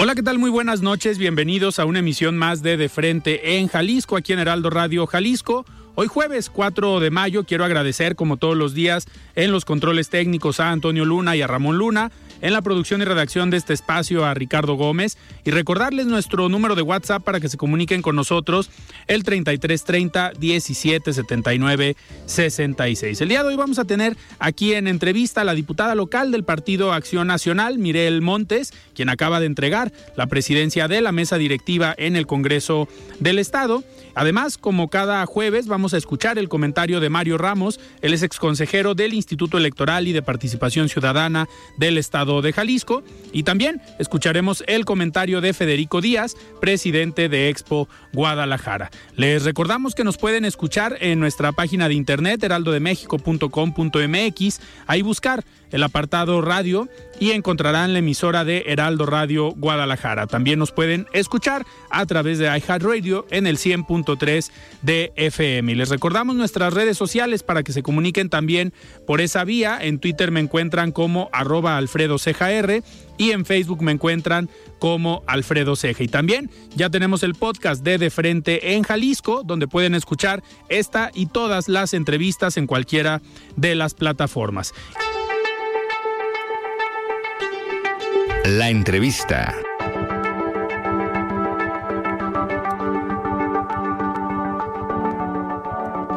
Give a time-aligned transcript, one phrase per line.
[0.00, 0.38] Hola, ¿qué tal?
[0.38, 1.18] Muy buenas noches.
[1.18, 5.66] Bienvenidos a una emisión más de De Frente en Jalisco, aquí en Heraldo Radio Jalisco.
[5.96, 10.60] Hoy jueves 4 de mayo quiero agradecer como todos los días en los controles técnicos
[10.60, 14.24] a Antonio Luna y a Ramón Luna, en la producción y redacción de este espacio
[14.24, 18.70] a Ricardo Gómez y recordarles nuestro número de WhatsApp para que se comuniquen con nosotros
[19.08, 21.96] el 3330 1779
[22.26, 23.20] 66.
[23.20, 26.44] El día de hoy vamos a tener aquí en entrevista a la diputada local del
[26.44, 31.94] Partido Acción Nacional, Mirel Montes, quien acaba de entregar la presidencia de la mesa directiva
[31.96, 32.88] en el Congreso
[33.20, 33.84] del Estado.
[34.16, 38.96] Además, como cada jueves, vamos a escuchar el comentario de Mario Ramos, él es exconsejero
[38.96, 44.84] del Instituto Electoral y de Participación Ciudadana del Estado de Jalisco, y también escucharemos el
[44.84, 48.90] comentario de Federico Díaz, presidente de Expo Guadalajara.
[49.14, 55.84] Les recordamos que nos pueden escuchar en nuestra página de internet heraldodemexico.com.mx, ahí buscar el
[55.84, 56.88] apartado radio
[57.20, 60.26] y encontrarán la emisora de Heraldo Radio Guadalajara.
[60.26, 64.50] También nos pueden escuchar a través de iHeartRadio en el 100.3
[64.82, 65.72] de FM.
[65.72, 68.72] Y les recordamos nuestras redes sociales para que se comuniquen también
[69.06, 69.78] por esa vía.
[69.80, 72.16] En Twitter me encuentran como arroba Alfredo
[73.16, 76.04] y en Facebook me encuentran como Alfredo Ceja.
[76.04, 81.10] Y también ya tenemos el podcast de De Frente en Jalisco, donde pueden escuchar esta
[81.12, 83.20] y todas las entrevistas en cualquiera
[83.56, 84.72] de las plataformas.
[88.56, 89.54] La entrevista.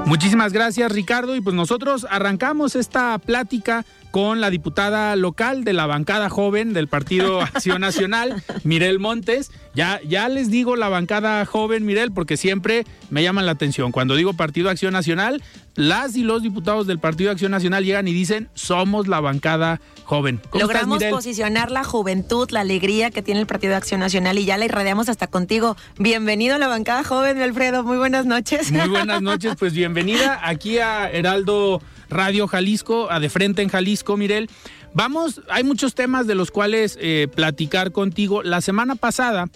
[0.06, 5.86] Muchísimas gracias Ricardo y pues nosotros arrancamos esta plática con la diputada local de la
[5.86, 9.52] bancada joven del Partido Acción Nacional, Mirel Montes.
[9.74, 13.92] Ya, ya les digo la bancada joven, Mirel, porque siempre me llaman la atención.
[13.94, 15.42] Cuando digo Partido Acción Nacional,
[15.76, 20.42] las y los diputados del Partido Acción Nacional llegan y dicen, somos la bancada joven.
[20.54, 24.66] Logramos posicionar la juventud, la alegría que tiene el Partido Acción Nacional y ya la
[24.66, 25.78] irradiamos hasta contigo.
[25.98, 27.84] Bienvenido a la bancada joven, Alfredo.
[27.84, 28.72] Muy buenas noches.
[28.74, 34.18] Muy buenas noches, pues bienvenida aquí a Heraldo Radio Jalisco, a De Frente en Jalisco,
[34.18, 34.50] Mirel.
[34.94, 38.44] Vamos, hay muchos temas de los cuales eh, platicar contigo.
[38.44, 39.50] La semana pasada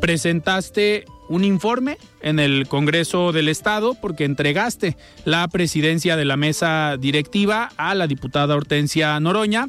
[0.00, 6.96] presentaste un informe en el Congreso del Estado porque entregaste la presidencia de la mesa
[6.98, 9.68] directiva a la diputada Hortensia Noroña,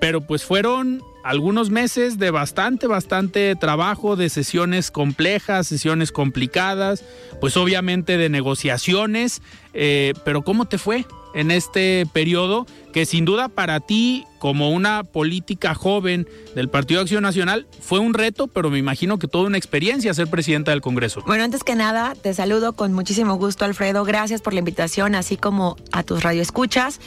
[0.00, 7.04] pero pues fueron algunos meses de bastante, bastante trabajo, de sesiones complejas, sesiones complicadas,
[7.40, 9.42] pues obviamente de negociaciones,
[9.74, 11.04] eh, pero ¿cómo te fue?
[11.34, 17.22] En este periodo que sin duda para ti como una política joven del Partido Acción
[17.22, 21.22] Nacional fue un reto, pero me imagino que toda una experiencia ser presidenta del Congreso.
[21.26, 24.04] Bueno, antes que nada, te saludo con muchísimo gusto, Alfredo.
[24.04, 27.00] Gracias por la invitación, así como a tus radioescuchas.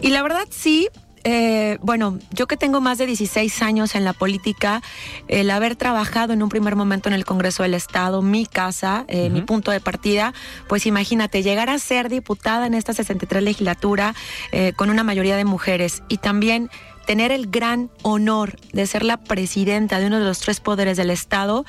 [0.00, 0.88] Y la verdad sí,
[1.28, 4.80] eh, bueno, yo que tengo más de 16 años en la política,
[5.26, 9.28] el haber trabajado en un primer momento en el Congreso del Estado, mi casa, eh,
[9.28, 10.32] mi punto de partida,
[10.68, 14.14] pues imagínate, llegar a ser diputada en esta 63 legislatura
[14.52, 16.70] eh, con una mayoría de mujeres y también
[17.08, 21.10] tener el gran honor de ser la presidenta de uno de los tres poderes del
[21.10, 21.64] Estado,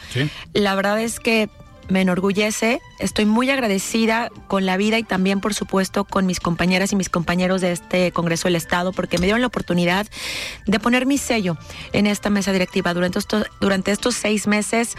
[0.54, 1.50] la verdad es que
[1.90, 2.82] me enorgullece.
[3.00, 7.10] Estoy muy agradecida con la vida y también, por supuesto, con mis compañeras y mis
[7.10, 10.08] compañeros de este Congreso del Estado, porque me dieron la oportunidad
[10.66, 11.58] de poner mi sello
[11.94, 12.94] en esta mesa directiva.
[12.94, 14.96] Durante, estos, durante estos seis meses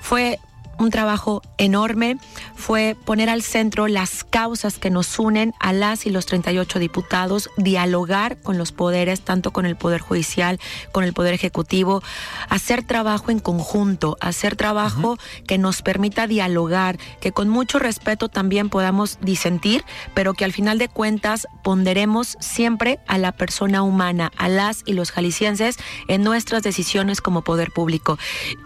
[0.00, 0.38] fue
[0.82, 2.18] un trabajo enorme,
[2.54, 7.50] fue poner al centro las causas que nos unen a las y los 38 diputados,
[7.56, 10.60] dialogar con los poderes, tanto con el Poder Judicial,
[10.92, 12.02] con el Poder Ejecutivo,
[12.48, 18.68] hacer trabajo en conjunto, hacer trabajo que nos permita dialogar, que con mucho respeto también
[18.68, 24.48] podamos disentir, pero que al final de cuentas ponderemos siempre a la persona humana, a
[24.48, 25.76] las y los jaliscienses
[26.08, 28.18] en nuestras decisiones como poder público.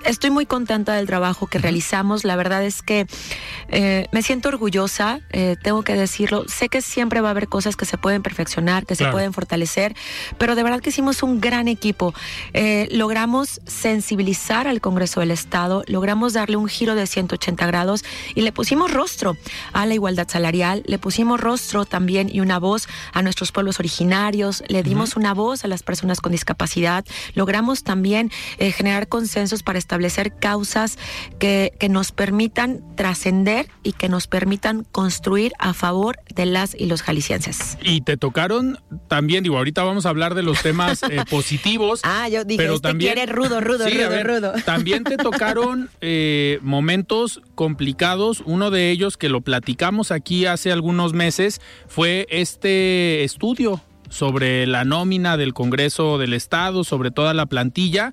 [0.04, 3.06] Estoy muy contenta del trabajo que realizamos, la verdad es que
[3.69, 7.76] eh, me siento orgullosa, eh, tengo que decirlo, sé que siempre va a haber cosas
[7.76, 9.94] que se pueden perfeccionar, que se pueden fortalecer,
[10.38, 12.14] pero de verdad que hicimos un gran equipo.
[12.53, 18.05] Eh, logramos sensibilizar al Congreso del Estado, logramos darle un giro de 180 grados
[18.35, 19.37] y le pusimos rostro
[19.73, 24.62] a la igualdad salarial, le pusimos rostro también y una voz a nuestros pueblos originarios,
[24.69, 27.05] le dimos una voz a las personas con discapacidad,
[27.35, 30.99] logramos también generar consensos para establecer causas
[31.38, 36.86] que, que nos permitan trascender y que nos permitan construir a favor de las y
[36.86, 37.78] los jaliscienses.
[37.82, 38.78] Y te tocaron
[39.08, 42.00] también, digo, ahorita vamos a hablar de los temas eh, positivos.
[42.04, 44.52] Ah, yo dije, pero este también, quiere rudo, rudo, rudo, rudo.
[44.64, 48.42] También te tocaron eh, momentos complicados.
[48.44, 54.84] Uno de ellos que lo platicamos aquí hace algunos meses fue este estudio sobre la
[54.84, 58.12] nómina del Congreso del Estado, sobre toda la plantilla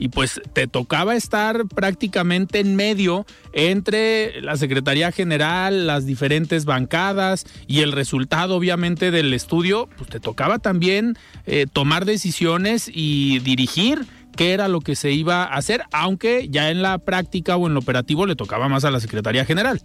[0.00, 7.44] y pues te tocaba estar prácticamente en medio entre la Secretaría General, las diferentes bancadas
[7.66, 14.06] y el resultado obviamente del estudio, pues te tocaba también eh, tomar decisiones y dirigir
[14.36, 17.74] qué era lo que se iba a hacer, aunque ya en la práctica o en
[17.74, 19.82] lo operativo le tocaba más a la Secretaría General.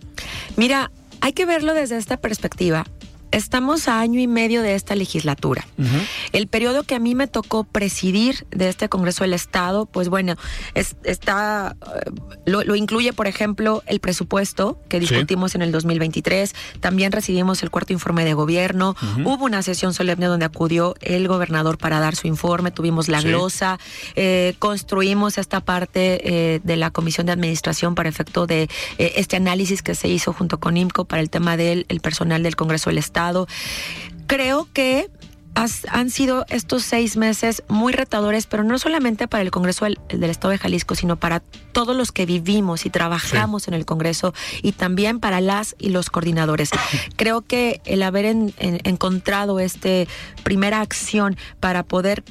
[0.56, 2.86] Mira, hay que verlo desde esta perspectiva.
[3.36, 5.68] Estamos a año y medio de esta legislatura.
[6.32, 10.36] El periodo que a mí me tocó presidir de este Congreso del Estado, pues bueno,
[10.74, 12.12] está eh,
[12.46, 16.56] lo, incluye, por ejemplo, el presupuesto que discutimos en el 2023.
[16.80, 18.96] También recibimos el cuarto informe de gobierno.
[19.26, 22.72] Hubo una sesión solemne donde acudió el gobernador para dar su informe.
[22.72, 23.80] Tuvimos la glosa.
[24.16, 26.22] Eh, construimos esta parte
[26.56, 30.58] eh, de la Comisión de Administración para efecto de este análisis que se hizo junto
[30.58, 33.25] con IMCO para el tema del personal del Congreso del Estado
[34.28, 35.10] Creo que
[35.90, 40.52] han sido estos seis meses muy retadores, pero no solamente para el Congreso del, Estado
[40.52, 41.40] de Jalisco, sino para
[41.72, 46.10] todos los que vivimos y trabajamos en el Congreso y también para las y los
[46.10, 46.72] coordinadores.
[47.16, 49.90] Creo que el haber encontrado esta
[50.44, 52.24] primera acción para poder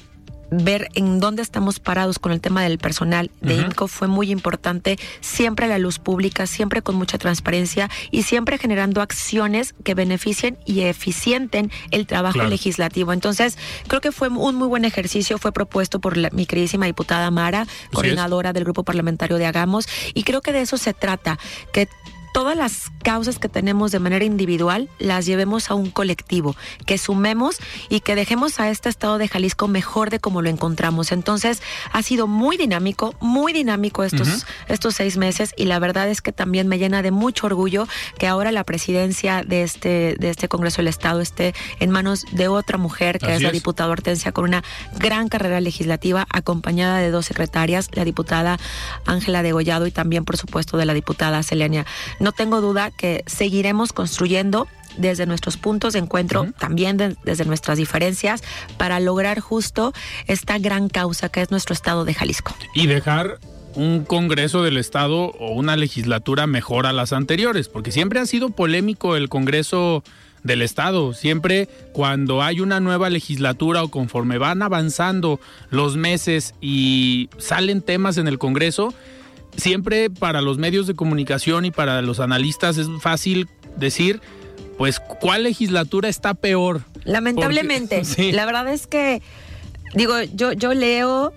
[0.63, 4.99] ver en dónde estamos parados con el tema del personal de INCO fue muy importante,
[5.21, 10.59] siempre a la luz pública, siempre con mucha transparencia y siempre generando acciones que beneficien
[10.65, 13.13] y eficienten el trabajo legislativo.
[13.13, 13.59] Entonces,
[13.89, 18.53] creo que fue un muy buen ejercicio, fue propuesto por mi queridísima diputada Mara, coordinadora
[18.53, 21.39] del grupo parlamentario de Hagamos, y creo que de eso se trata,
[21.73, 21.89] que
[22.35, 27.59] todas las causas que tenemos de manera individual las llevemos a un colectivo, que sumemos
[27.89, 31.13] y que dejemos a este estado de Jalisco mejor de como lo encontramos.
[31.13, 36.23] Entonces, ha sido muy dinámico, muy dinámico estos, estos seis meses y la verdad es
[36.23, 37.87] que también me llena de mucho orgullo
[38.19, 42.49] que ahora la presidencia de este, de este Congreso del Estado esté en manos de
[42.49, 44.65] otra mujer, que es la diputada Hortensia, con una
[44.99, 48.59] gran carrera legislativa, acompañada de dos secretarias, la diputada
[49.07, 51.87] Ángela Degollado y también, por supuesto, de la diputada Selenia
[52.25, 54.67] no tengo duda que seguiremos construyendo
[54.97, 58.43] desde nuestros puntos de encuentro, también desde nuestras diferencias,
[58.79, 59.93] para lograr justo
[60.27, 62.57] esta gran causa que es nuestro estado de Jalisco.
[62.75, 63.39] Y dejar
[63.75, 68.51] un Congreso del Estado o una legislatura mejor a las anteriores, porque siempre ha sido
[68.51, 70.03] polémico el Congreso
[70.45, 71.13] del Estado.
[71.13, 75.41] Siempre cuando hay una nueva legislatura o conforme van avanzando
[75.71, 78.95] los meses y salen temas en el Congreso,
[79.57, 84.21] siempre para los medios de comunicación y para los analistas es fácil decir,
[84.79, 86.83] pues, ¿cuál legislatura está peor?
[87.05, 89.23] Lamentablemente, la verdad es que,
[89.95, 91.33] digo, yo, yo leo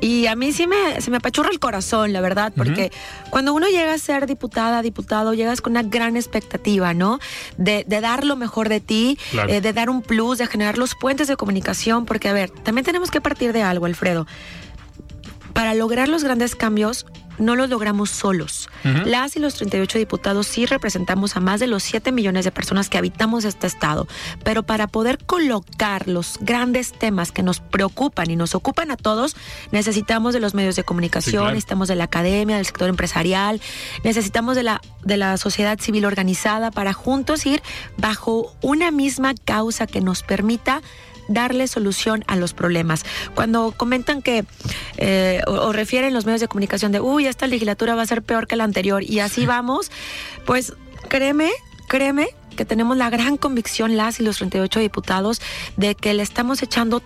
[0.00, 2.92] y a mí sí me, se me apachurra el corazón, la verdad, porque
[3.30, 7.18] cuando uno llega a ser diputada, diputado, llegas con una gran expectativa, ¿no?
[7.56, 11.26] De, dar lo mejor de ti, eh, de dar un plus, de generar los puentes
[11.26, 14.26] de comunicación, porque, a ver, también tenemos que partir de algo, Alfredo.
[15.52, 17.04] Para lograr los grandes cambios,
[17.38, 18.68] no lo logramos solos.
[19.04, 22.88] Las y los 38 diputados sí representamos a más de los 7 millones de personas
[22.88, 24.06] que habitamos este estado,
[24.44, 29.36] pero para poder colocar los grandes temas que nos preocupan y nos ocupan a todos,
[29.72, 33.60] necesitamos de los medios de comunicación, necesitamos de la academia, del sector empresarial,
[34.04, 37.62] necesitamos de la, de la sociedad civil organizada para juntos ir
[37.96, 40.82] bajo una misma causa que nos permita
[41.28, 43.04] darle solución a los problemas.
[43.34, 44.44] Cuando comentan que
[44.96, 48.22] eh, o, o refieren los medios de comunicación de, uy, esta legislatura va a ser
[48.22, 49.90] peor que la anterior y así vamos,
[50.44, 50.72] pues
[51.08, 51.50] créeme,
[51.88, 55.40] créeme que tenemos la gran convicción, las y los 38 diputados,
[55.76, 57.02] de que le estamos echando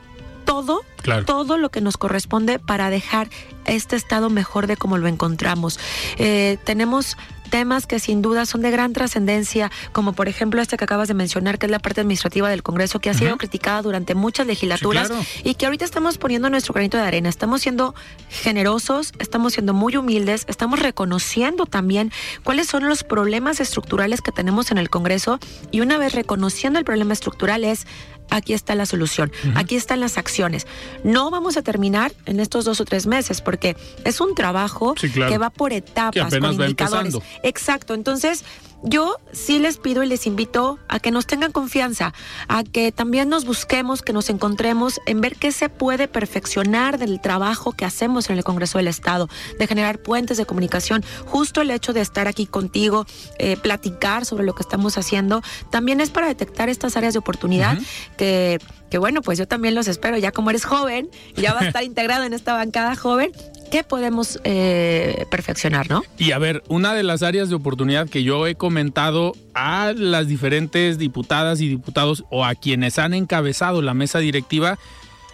[0.46, 1.24] todo, Claro.
[1.24, 3.28] todo lo que nos corresponde para dejar
[3.64, 5.78] este estado mejor de como lo encontramos.
[6.16, 7.16] Eh, tenemos
[7.52, 11.12] temas que sin duda son de gran trascendencia, como por ejemplo este que acabas de
[11.12, 15.08] mencionar, que es la parte administrativa del Congreso, que ha sido criticada durante muchas legislaturas
[15.08, 15.22] claro.
[15.44, 17.28] y que ahorita estamos poniendo nuestro granito de arena.
[17.28, 17.94] Estamos siendo
[18.30, 22.10] generosos, estamos siendo muy humildes, estamos reconociendo también
[22.42, 25.38] cuáles son los problemas estructurales que tenemos en el Congreso
[25.70, 27.86] y una vez reconociendo el problema estructural es
[28.36, 30.66] aquí está la solución, aquí están las acciones.
[31.04, 35.08] No vamos a terminar en estos dos o tres meses porque es un trabajo Sí,
[35.10, 35.30] claro.
[35.30, 37.14] que va por etapas, Que apenas con va indicadores.
[37.14, 37.38] empezando.
[37.42, 38.44] Exacto, entonces
[38.82, 42.12] yo sí les pido y les invito a que nos tengan confianza,
[42.48, 47.20] a que también nos busquemos, que nos encontremos en ver qué se puede perfeccionar del
[47.20, 51.04] trabajo que hacemos en el Congreso del Estado, de generar puentes de comunicación.
[51.26, 53.06] Justo el hecho de estar aquí contigo,
[53.38, 57.78] eh, platicar sobre lo que estamos haciendo, también es para detectar estas áreas de oportunidad
[58.16, 58.58] que,
[58.90, 61.82] que, bueno, pues yo también los espero, ya como eres joven, ya va a estar
[61.84, 63.32] integrado en esta bancada joven,
[63.72, 66.04] ¿qué podemos eh, perfeccionar, no?
[66.18, 70.28] Y a ver, una de las áreas de oportunidad que yo he comentado a las
[70.28, 74.78] diferentes diputadas y diputados o a quienes han encabezado la mesa directiva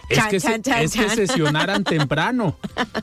[0.07, 2.57] es, Chan, que, chan, chan, es que sesionaran temprano.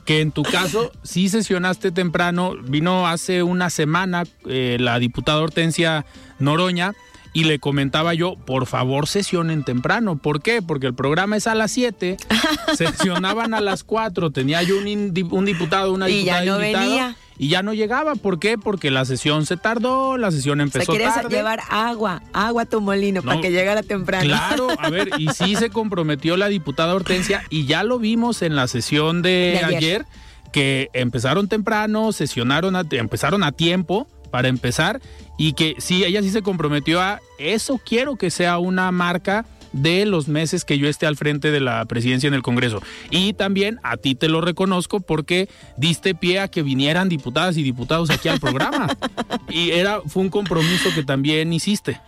[0.05, 2.55] Que en tu caso sí sesionaste temprano.
[2.63, 6.05] Vino hace una semana eh, la diputada Hortensia
[6.39, 6.95] Noroña
[7.37, 10.17] y le comentaba yo, por favor sesionen temprano.
[10.17, 10.61] ¿Por qué?
[10.63, 12.17] Porque el programa es a las 7,
[12.75, 15.13] sesionaban a las 4, tenía yo un,
[15.45, 17.15] diputado, una Y ya diputada no invitada, venía.
[17.37, 18.15] y ya no llegaba.
[18.15, 18.57] ¿Por qué?
[18.57, 21.35] Porque la sesión se tardó, la sesión O sea, empezó quieres tarde.
[21.35, 24.25] llevar agua, agua a tu molino para que llegara temprano.
[24.25, 28.55] Claro, a ver, y sí se comprometió la diputada Hortensia y ya lo vimos en
[28.55, 29.77] la sesión de, De ayer.
[29.77, 30.05] ayer.
[30.51, 35.01] que empezaron temprano, sesionaron, a- empezaron a tiempo para empezar
[35.37, 40.05] y que sí, ella sí se comprometió a eso quiero que sea una marca de
[40.05, 42.81] los meses que yo esté al frente de la presidencia en el Congreso.
[43.11, 47.63] Y también a ti te lo reconozco porque diste pie a que vinieran diputadas y
[47.63, 48.87] diputados aquí al programa.
[49.49, 51.99] y era fue un compromiso que también hiciste.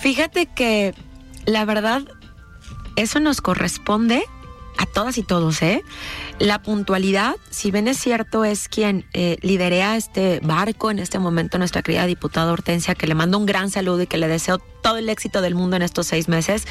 [0.00, 0.94] Fíjate que
[1.46, 2.02] la verdad,
[2.96, 4.24] eso nos corresponde
[4.78, 5.84] a todas y todos, ¿eh?
[6.38, 11.58] La puntualidad, si bien es cierto, es quien eh, liderea este barco en este momento,
[11.58, 14.98] nuestra querida diputada Hortensia, que le mando un gran saludo y que le deseo todo
[14.98, 16.66] el éxito del mundo en estos seis meses,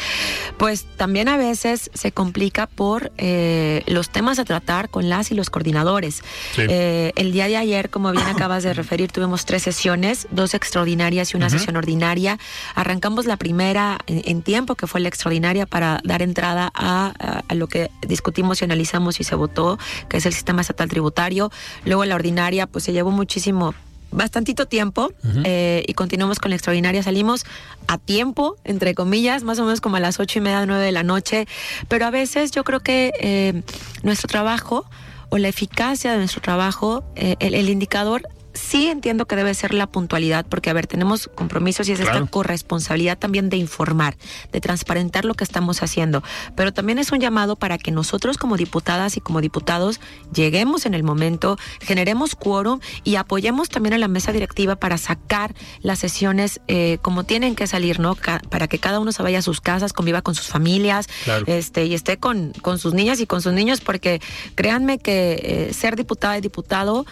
[0.57, 5.35] pues también a veces se complica por eh, los temas a tratar con las y
[5.35, 6.21] los coordinadores.
[6.55, 6.61] Sí.
[6.69, 11.33] Eh, el día de ayer, como bien acabas de referir, tuvimos tres sesiones, dos extraordinarias
[11.33, 12.37] y una sesión ordinaria.
[12.75, 17.43] Arrancamos la primera en, en tiempo, que fue la extraordinaria, para dar entrada a, a-
[17.47, 21.51] a lo que discutimos y analizamos y se votó, que es el sistema estatal tributario.
[21.85, 23.73] Luego la ordinaria, pues se llevó muchísimo
[24.11, 25.11] bastantito tiempo
[25.43, 27.01] eh, y continuamos con la extraordinaria.
[27.03, 27.45] Salimos
[27.87, 30.91] a tiempo, entre comillas, más o menos como a las ocho y media, nueve de
[30.91, 31.47] la noche,
[31.87, 33.63] pero a veces yo creo que eh,
[34.03, 34.85] nuestro trabajo
[35.29, 39.73] o la eficacia de nuestro trabajo, eh, el, el indicador sí entiendo que debe ser
[39.73, 42.17] la puntualidad, porque a ver, tenemos compromisos y es Claro.
[42.19, 44.15] esta corresponsabilidad también de informar,
[44.51, 46.23] de transparentar lo que estamos haciendo,
[46.55, 49.99] pero también es un llamado para que nosotros como diputadas y como diputados
[50.33, 55.53] lleguemos en el momento, generemos quórum y apoyemos también a la mesa directiva para sacar
[55.81, 58.15] las sesiones eh, como tienen que salir, ¿no?
[58.15, 61.45] Ca- para que cada uno se vaya a sus casas, conviva con sus familias, Claro.
[61.47, 64.21] este, y esté con, con sus niñas y con sus niños, porque
[64.55, 67.05] créanme que eh, ser diputada y diputado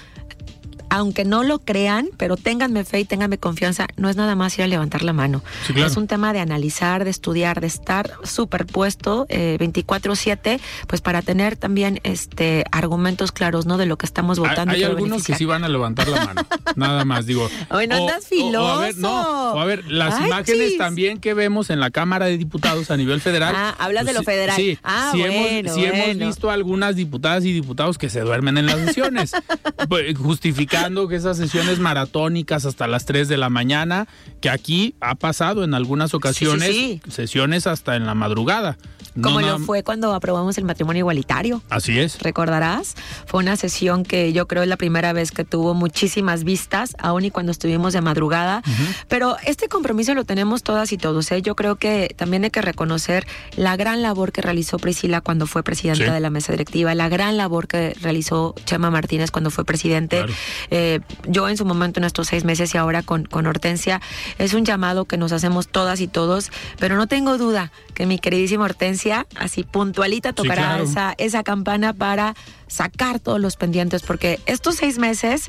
[0.89, 4.63] aunque no lo crean, pero ténganme fe y ténganme confianza, no es nada más ir
[4.63, 5.43] a levantar la mano.
[5.65, 5.89] Sí, claro.
[5.89, 11.55] Es un tema de analizar, de estudiar, de estar superpuesto eh, 24/7, pues para tener
[11.55, 13.77] también este argumentos claros, ¿no?
[13.77, 14.73] De lo que estamos votando.
[14.73, 16.41] Hay, algunos que sí van a levantar la mano.
[16.75, 17.49] Nada más, digo.
[17.69, 19.53] Hoy no andas o a ver, no, filoso.
[19.53, 22.97] o a ver, las Ay, imágenes también que vemos en la Cámara de Diputados a
[22.97, 23.53] nivel federal.
[23.55, 24.55] Ah, hablas de lo federal.
[24.55, 26.27] Sí, Ah, sí bueno, hemos, sí hemos bueno.
[26.27, 29.31] visto algunas diputadas y diputados que se duermen en las sesiones,
[29.89, 30.05] pues,
[31.09, 34.07] que esas sesiones maratónicas hasta las 3 de la mañana,
[34.41, 37.01] que aquí ha pasado en algunas ocasiones, sí.
[37.09, 38.77] sesiones hasta en la madrugada.
[39.19, 41.61] No Como nada- lo fue cuando aprobamos el matrimonio igualitario.
[41.69, 42.19] Así es.
[42.21, 42.95] recordarás.
[43.25, 47.25] Fue una sesión que yo creo es la primera vez que tuvo muchísimas vistas, aún
[47.25, 48.61] y cuando estuvimos de madrugada.
[49.07, 51.31] Pero este compromiso lo tenemos todas y todos.
[51.31, 51.41] ¿eh?
[51.41, 55.63] Yo creo que también hay que reconocer la gran labor que realizó Priscila cuando fue
[55.63, 56.11] presidenta Sí.
[56.11, 60.17] de la mesa directiva, la gran labor que realizó Chema Martínez cuando fue presidente.
[60.17, 60.33] Claro.
[60.71, 64.01] Eh, yo en su momento, en estos seis meses y ahora con, con Hortensia,
[64.37, 68.19] es un llamado que nos hacemos todas y todos, pero no tengo duda que mi
[68.19, 72.35] queridísima Hortensia así puntualita tocará esa, esa campana para
[72.67, 75.47] sacar todos los pendientes, porque estos seis meses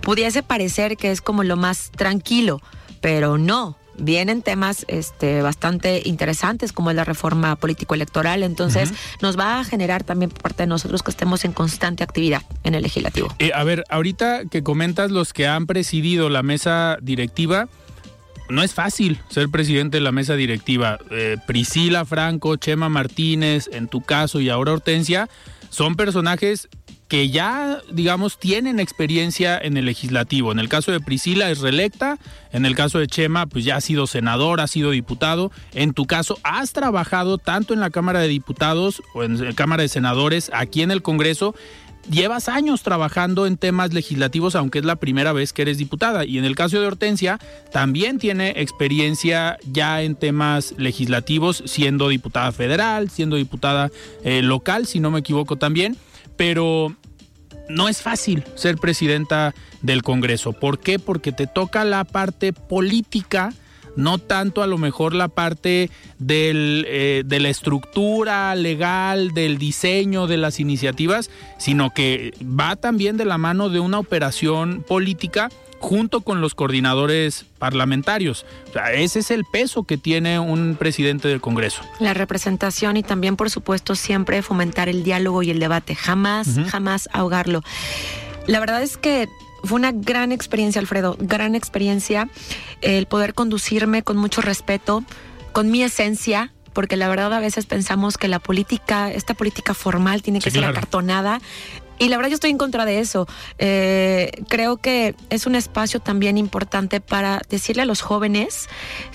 [0.00, 2.60] pudiese parecer que es como lo más tranquilo,
[3.00, 3.76] pero no.
[3.98, 10.04] Vienen temas este, bastante interesantes como es la reforma político-electoral, entonces nos va a generar
[10.04, 13.34] también por parte de nosotros que estemos en constante actividad en el legislativo.
[13.38, 17.68] Eh, a ver, ahorita que comentas los que han presidido la mesa directiva,
[18.48, 20.98] no es fácil ser presidente de la mesa directiva.
[21.10, 25.28] Eh, Priscila Franco, Chema Martínez, en tu caso y ahora Hortensia,
[25.70, 26.68] son personajes
[27.08, 30.50] que ya, digamos, tienen experiencia en el legislativo.
[30.50, 32.18] En el caso de Priscila es reelecta,
[32.52, 35.52] en el caso de Chema, pues ya ha sido senador, ha sido diputado.
[35.72, 39.82] En tu caso, has trabajado tanto en la Cámara de Diputados o en la Cámara
[39.82, 41.54] de Senadores, aquí en el Congreso.
[42.10, 46.24] Llevas años trabajando en temas legislativos, aunque es la primera vez que eres diputada.
[46.24, 47.38] Y en el caso de Hortensia,
[47.72, 53.90] también tiene experiencia ya en temas legislativos, siendo diputada federal, siendo diputada
[54.24, 55.96] eh, local, si no me equivoco también
[56.36, 56.94] pero
[57.68, 60.52] no es fácil ser presidenta del Congreso.
[60.52, 60.98] ¿Por qué?
[60.98, 63.52] Porque te toca la parte política,
[63.96, 65.90] no tanto a lo mejor la parte
[66.28, 73.24] eh, de la estructura legal, del diseño de las iniciativas, sino que va también de
[73.24, 75.48] la mano de una operación política
[75.78, 78.46] junto con los coordinadores parlamentarios.
[78.94, 81.82] ese es el peso que tiene un presidente del Congreso.
[82.00, 85.94] La representación y también, por supuesto, siempre fomentar el diálogo y el debate.
[85.94, 87.62] Jamás, jamás ahogarlo.
[88.46, 89.28] La verdad es que
[89.66, 92.28] fue una gran experiencia, Alfredo, gran experiencia
[92.82, 95.04] el poder conducirme con mucho respeto,
[95.52, 100.22] con mi esencia, porque la verdad a veces pensamos que la política, esta política formal
[100.22, 101.40] tiene que ser acartonada.
[101.98, 103.26] Y la verdad yo estoy en contra de eso.
[103.58, 108.68] Eh, creo que es un espacio también importante para decirle a los jóvenes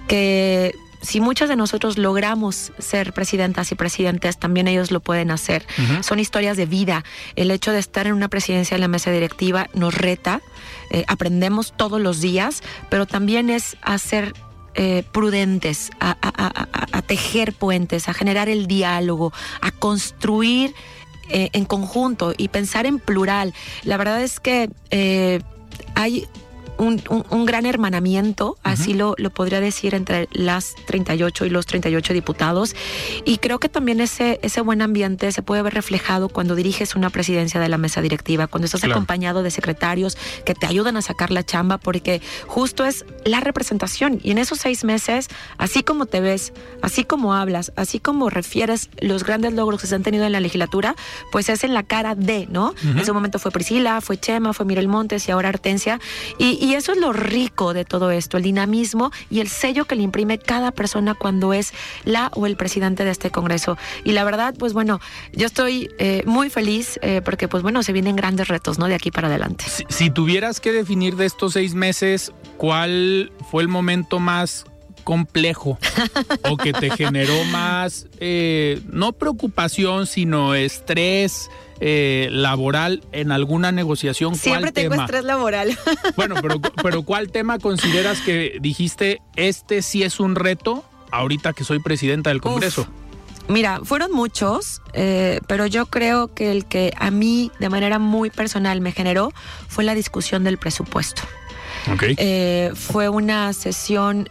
[0.08, 5.65] que si muchos de nosotros logramos ser presidentas y presidentes, también ellos lo pueden hacer.
[6.01, 7.03] Son historias de vida.
[7.36, 10.41] El hecho de estar en una presidencia de la mesa directiva nos reta,
[10.89, 14.34] eh, aprendemos todos los días, pero también es hacer
[14.74, 20.74] eh, prudentes, a, a, tejer puentes, a generar el diálogo, a construir
[21.34, 23.53] eh, en conjunto y pensar en plural.
[23.84, 25.39] La verdad es que eh,
[25.96, 26.27] hay
[26.82, 32.76] un, gran hermanamiento, así lo, lo, podría decir, entre las 38 y los 38 diputados.
[33.24, 37.10] Y creo que también ese, ese buen ambiente se puede ver reflejado cuando diriges una
[37.10, 41.30] presidencia de la mesa directiva, cuando estás acompañado de secretarios que te ayudan a sacar
[41.30, 44.20] la chamba, porque justo es la representación.
[44.24, 48.89] Y en esos seis meses, así como te ves, así como hablas, así como refieres
[49.00, 50.96] los grandes logros que se han tenido en la legislatura,
[51.32, 52.74] pues es en la cara de, ¿no?
[52.84, 56.00] En ese momento fue Priscila, fue Chema, fue Mirel Montes y ahora Artencia.
[56.39, 59.95] y y eso es lo rico de todo esto, el dinamismo y el sello que
[59.95, 61.73] le imprime cada persona cuando es
[62.05, 63.77] la o el presidente de este Congreso.
[64.03, 64.99] Y la verdad, pues bueno,
[65.34, 68.88] yo estoy eh, muy feliz eh, porque pues bueno, se vienen grandes retos, ¿no?
[68.88, 69.65] De aquí para adelante.
[69.89, 74.65] Si, tuvieras que definir de estos seis meses, ¿cuál fue el momento más
[75.03, 75.79] complejo
[76.49, 81.49] o que te generó más, eh, no preocupación, sino estrés,
[81.84, 84.36] eh, laboral en alguna negociación.
[84.36, 85.76] Siempre tengo estrés laboral.
[86.15, 91.63] Bueno, pero, pero ¿cuál tema consideras que dijiste, este sí es un reto ahorita que
[91.63, 92.88] soy presidenta del Congreso?
[93.48, 98.30] Mira, fueron muchos, eh, pero yo creo que el que a mí de manera muy
[98.30, 99.34] personal me generó
[99.67, 101.24] fue la discusión del presupuesto.
[101.94, 102.13] Okay.
[102.17, 104.30] Eh, fue una sesión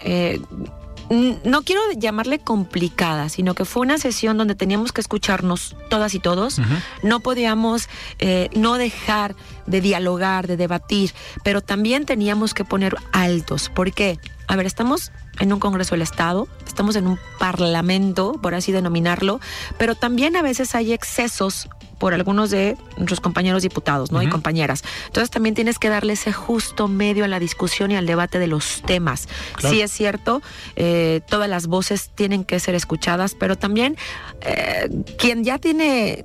[1.10, 6.20] no quiero llamarle complicada, sino que fue una sesión donde teníamos que escucharnos todas y
[6.20, 6.60] todos.
[7.02, 7.88] No podíamos
[8.20, 9.34] eh, no dejar
[9.66, 13.70] de dialogar, de debatir, pero también teníamos que poner altos.
[13.70, 14.20] ¿Por qué?
[14.46, 19.40] A ver, estamos en un Congreso del Estado, estamos en un Parlamento, por así denominarlo,
[19.78, 21.68] pero también a veces hay excesos
[22.00, 24.22] por algunos de nuestros compañeros diputados, ¿no?
[24.22, 24.82] Y compañeras.
[25.06, 28.46] Entonces también tienes que darle ese justo medio a la discusión y al debate de
[28.46, 29.28] los temas.
[29.58, 30.40] Sí es cierto,
[30.76, 33.98] eh, todas las voces tienen que ser escuchadas, pero también
[34.40, 36.24] eh, quien ya tiene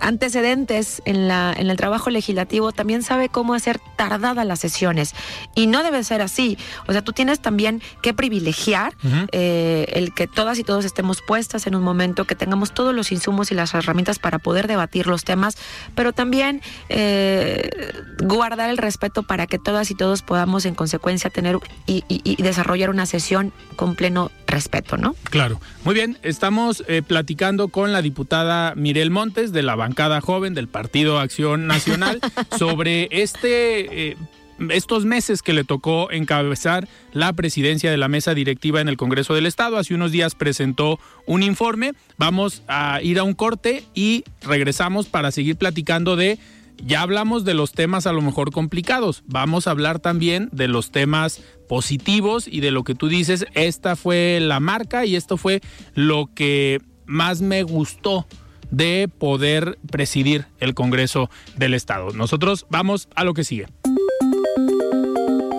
[0.00, 5.14] antecedentes en, la, en el trabajo legislativo también sabe cómo hacer tardadas las sesiones.
[5.54, 6.58] Y no debe ser así.
[6.86, 8.94] O sea, tú tienes también que privilegiar
[9.32, 13.12] eh, el que todas y todos estemos puestas en un momento, que tengamos todos los
[13.12, 15.56] insumos y las herramientas para poder debatir los temas,
[15.94, 17.70] pero también eh,
[18.22, 22.02] guardar el respeto para que todas y todos podamos en consecuencia tener y,
[22.42, 25.14] desarrollar una sesión con pleno respeto, ¿no?
[25.24, 25.60] Claro.
[25.84, 30.66] Muy bien, estamos eh, platicando con la diputada Mirel Montes de la bancada joven del
[30.66, 32.20] Partido Acción Nacional
[32.58, 34.16] sobre este eh,
[34.70, 39.34] estos meses que le tocó encabezar la presidencia de la mesa directiva en el Congreso
[39.34, 39.76] del Estado.
[39.76, 41.92] Hace unos días presentó un informe.
[42.16, 46.38] Vamos a ir a un corte y regresamos para seguir platicando de
[46.84, 50.90] ya hablamos de los temas a lo mejor complicados, vamos a hablar también de los
[50.90, 55.60] temas positivos y de lo que tú dices, esta fue la marca y esto fue
[55.94, 58.26] lo que más me gustó
[58.70, 62.10] de poder presidir el Congreso del Estado.
[62.10, 63.68] Nosotros vamos a lo que sigue.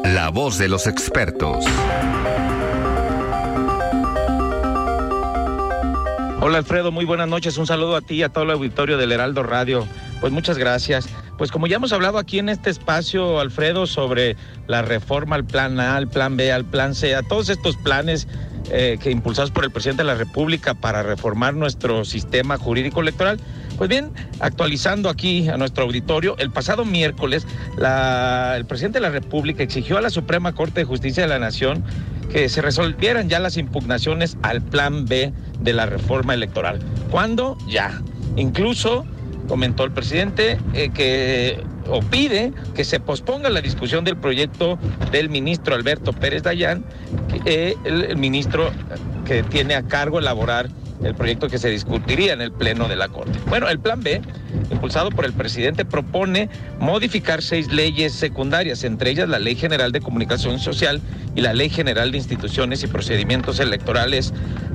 [0.04, 1.66] La voz de los expertos.
[6.40, 7.58] Hola Alfredo, muy buenas noches.
[7.58, 9.88] Un saludo a ti y a todo el auditorio del Heraldo Radio.
[10.22, 11.10] Pues muchas gracias.
[11.36, 15.80] Pues como ya hemos hablado aquí en este espacio, Alfredo, sobre la reforma al plan
[15.80, 18.28] A, al plan B, al plan C, a todos estos planes
[18.70, 23.40] eh, que impulsados por el presidente de la República para reformar nuestro sistema jurídico electoral.
[23.76, 27.48] Pues bien, actualizando aquí a nuestro auditorio, el pasado miércoles
[27.78, 31.84] el presidente de la República exigió a la Suprema Corte de Justicia de la Nación
[32.32, 36.80] que se resolvieran ya las impugnaciones al plan B de la reforma electoral.
[37.10, 37.58] ¿Cuándo?
[37.68, 38.02] Ya.
[38.36, 39.06] Incluso
[39.48, 44.78] comentó el presidente eh, que o pide que se posponga la discusión del proyecto
[45.12, 46.84] del ministro Alberto Pérez Dayán,
[47.46, 48.72] eh, el, ministro
[49.26, 50.70] que tiene a cargo elaborar
[51.04, 53.40] el proyecto que se discutiría en el Pleno de la Corte.
[53.48, 54.22] Bueno, el Plan B,
[54.72, 60.02] impulsado por el presidente, propone modificar seis leyes secundarias, entre ellas la Ley General de
[60.02, 61.02] Comunicación Social
[61.36, 64.34] y la Ley General de Instituciones y Procedimientos Electorales,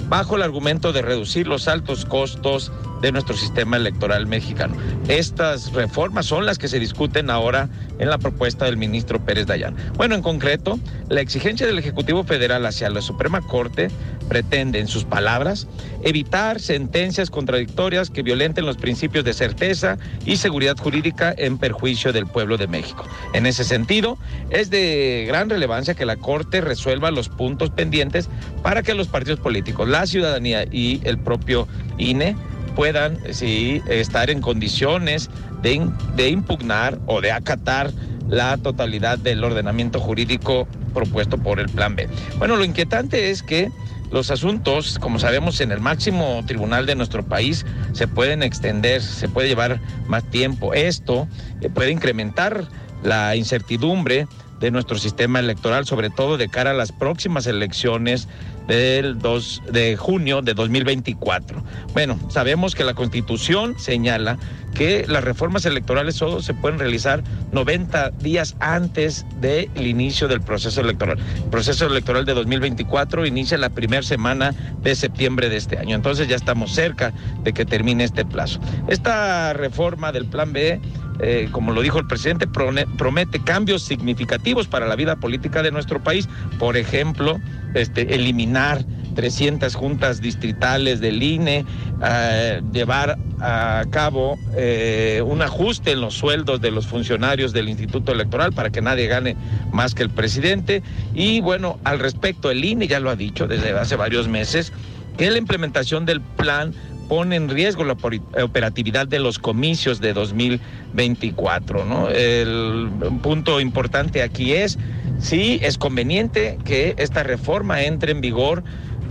[0.08, 4.76] bajo el argumento de reducir los altos costos de nuestro sistema electoral mexicano.
[5.08, 9.74] Estas reformas son las que se discuten ahora en la propuesta del ministro Pérez Dayán.
[9.96, 13.90] Bueno, en concreto, la exigencia del Ejecutivo Federal hacia la Suprema Corte
[14.28, 15.66] pretende, en sus palabras,
[16.12, 19.96] evitar sentencias contradictorias que violenten los principios de certeza
[20.26, 23.06] y seguridad jurídica en perjuicio del pueblo de México.
[23.32, 24.18] En ese sentido,
[24.50, 28.28] es de gran relevancia que la Corte resuelva los puntos pendientes
[28.62, 32.36] para que los partidos políticos, la ciudadanía y el propio INE
[32.76, 35.30] puedan sí, estar en condiciones
[35.62, 37.90] de, de impugnar o de acatar
[38.28, 42.06] la totalidad del ordenamiento jurídico propuesto por el Plan B.
[42.36, 43.70] Bueno, lo inquietante es que
[44.12, 49.28] los asuntos, como sabemos, en el máximo tribunal de nuestro país se pueden extender, se
[49.28, 50.74] puede llevar más tiempo.
[50.74, 51.26] Esto
[51.60, 52.68] eh, puede incrementar
[53.02, 54.28] la incertidumbre
[54.62, 58.28] de nuestro sistema electoral, sobre todo de cara a las próximas elecciones
[58.68, 61.64] del 2 de junio de 2024.
[61.94, 64.38] Bueno, sabemos que la Constitución señala
[64.72, 70.80] que las reformas electorales solo se pueden realizar 90 días antes del inicio del proceso
[70.80, 71.18] electoral.
[71.18, 75.96] El proceso electoral de 2024 inicia la primera semana de septiembre de este año.
[75.96, 78.60] Entonces ya estamos cerca de que termine este plazo.
[78.86, 80.80] Esta reforma del Plan B
[81.22, 86.02] eh, como lo dijo el presidente, promete cambios significativos para la vida política de nuestro
[86.02, 86.28] país.
[86.58, 87.40] Por ejemplo,
[87.74, 91.64] este, eliminar 300 juntas distritales del INE,
[92.04, 98.12] eh, llevar a cabo eh, un ajuste en los sueldos de los funcionarios del Instituto
[98.12, 99.36] Electoral para que nadie gane
[99.70, 100.82] más que el presidente.
[101.14, 104.72] Y bueno, al respecto, el INE ya lo ha dicho desde hace varios meses,
[105.16, 106.74] que la implementación del plan
[107.08, 107.96] pone en riesgo la
[108.42, 111.84] operatividad de los comicios de 2024.
[111.84, 112.08] ¿no?
[112.08, 112.90] El
[113.22, 114.78] punto importante aquí es
[115.18, 118.64] si es conveniente que esta reforma entre en vigor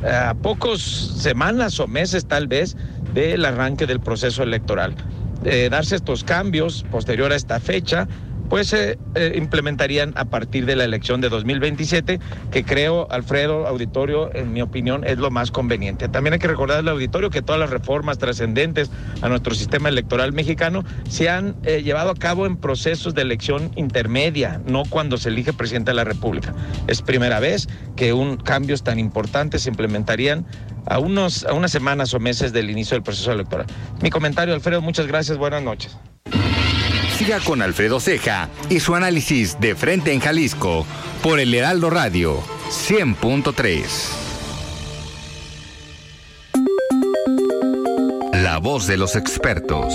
[0.04, 2.76] eh, a pocos semanas o meses tal vez
[3.14, 4.96] del arranque del proceso electoral.
[5.70, 8.08] darse estos cambios posterior a esta fecha
[8.52, 12.20] pues se eh, implementarían a partir de la elección de 2027,
[12.52, 16.10] que creo, Alfredo, auditorio, en mi opinión, es lo más conveniente.
[16.10, 20.34] También hay que recordar al auditorio que todas las reformas trascendentes a nuestro sistema electoral
[20.34, 25.30] mexicano se han eh, llevado a cabo en procesos de elección intermedia, no cuando se
[25.30, 26.54] elige presidente de la República.
[26.88, 30.46] Es primera vez que un cambios tan importantes se implementarían
[30.88, 33.66] a, unos, a unas semanas o meses del inicio del proceso electoral.
[34.02, 35.98] Mi comentario, Alfredo, muchas gracias, buenas noches.
[37.22, 40.88] Siga con Alfredo Ceja y su análisis de frente en Jalisco
[41.22, 43.84] por el Heraldo Radio 100.3.
[48.42, 49.94] La voz de los expertos.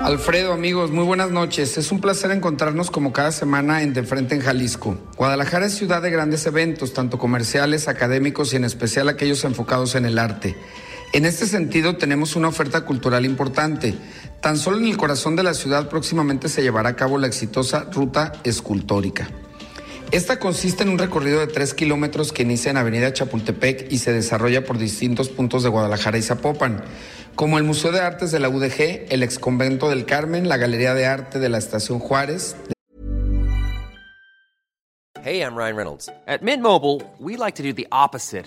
[0.00, 1.78] Alfredo, amigos, muy buenas noches.
[1.78, 4.98] Es un placer encontrarnos como cada semana en De Frente en Jalisco.
[5.16, 10.06] Guadalajara es ciudad de grandes eventos, tanto comerciales, académicos y en especial aquellos enfocados en
[10.06, 10.56] el arte.
[11.14, 13.94] En este sentido, tenemos una oferta cultural importante.
[14.40, 17.84] Tan solo en el corazón de la ciudad próximamente se llevará a cabo la exitosa
[17.92, 19.28] Ruta Escultórica.
[20.10, 24.12] Esta consiste en un recorrido de 3 kilómetros que inicia en Avenida Chapultepec y se
[24.12, 26.82] desarrolla por distintos puntos de Guadalajara y Zapopan,
[27.36, 31.06] como el Museo de Artes de la UDG, el Exconvento del Carmen, la Galería de
[31.06, 32.56] Arte de la Estación Juárez.
[35.22, 36.08] Hey, I'm Ryan Reynolds.
[36.26, 38.46] At Mint Mobile, we like to do the opposite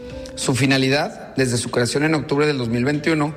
[0.41, 3.31] Su finalidad, desde su creación en octubre del 2021,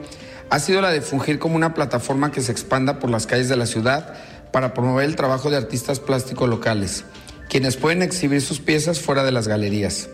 [0.49, 3.59] ha sido la de fungir como una plataforma que se expanda por las calles de
[3.59, 4.15] la ciudad
[4.53, 7.05] para promover el trabajo de artistas plásticos locales,
[7.51, 10.09] quienes pueden exhibir sus piezas fuera de las galerías.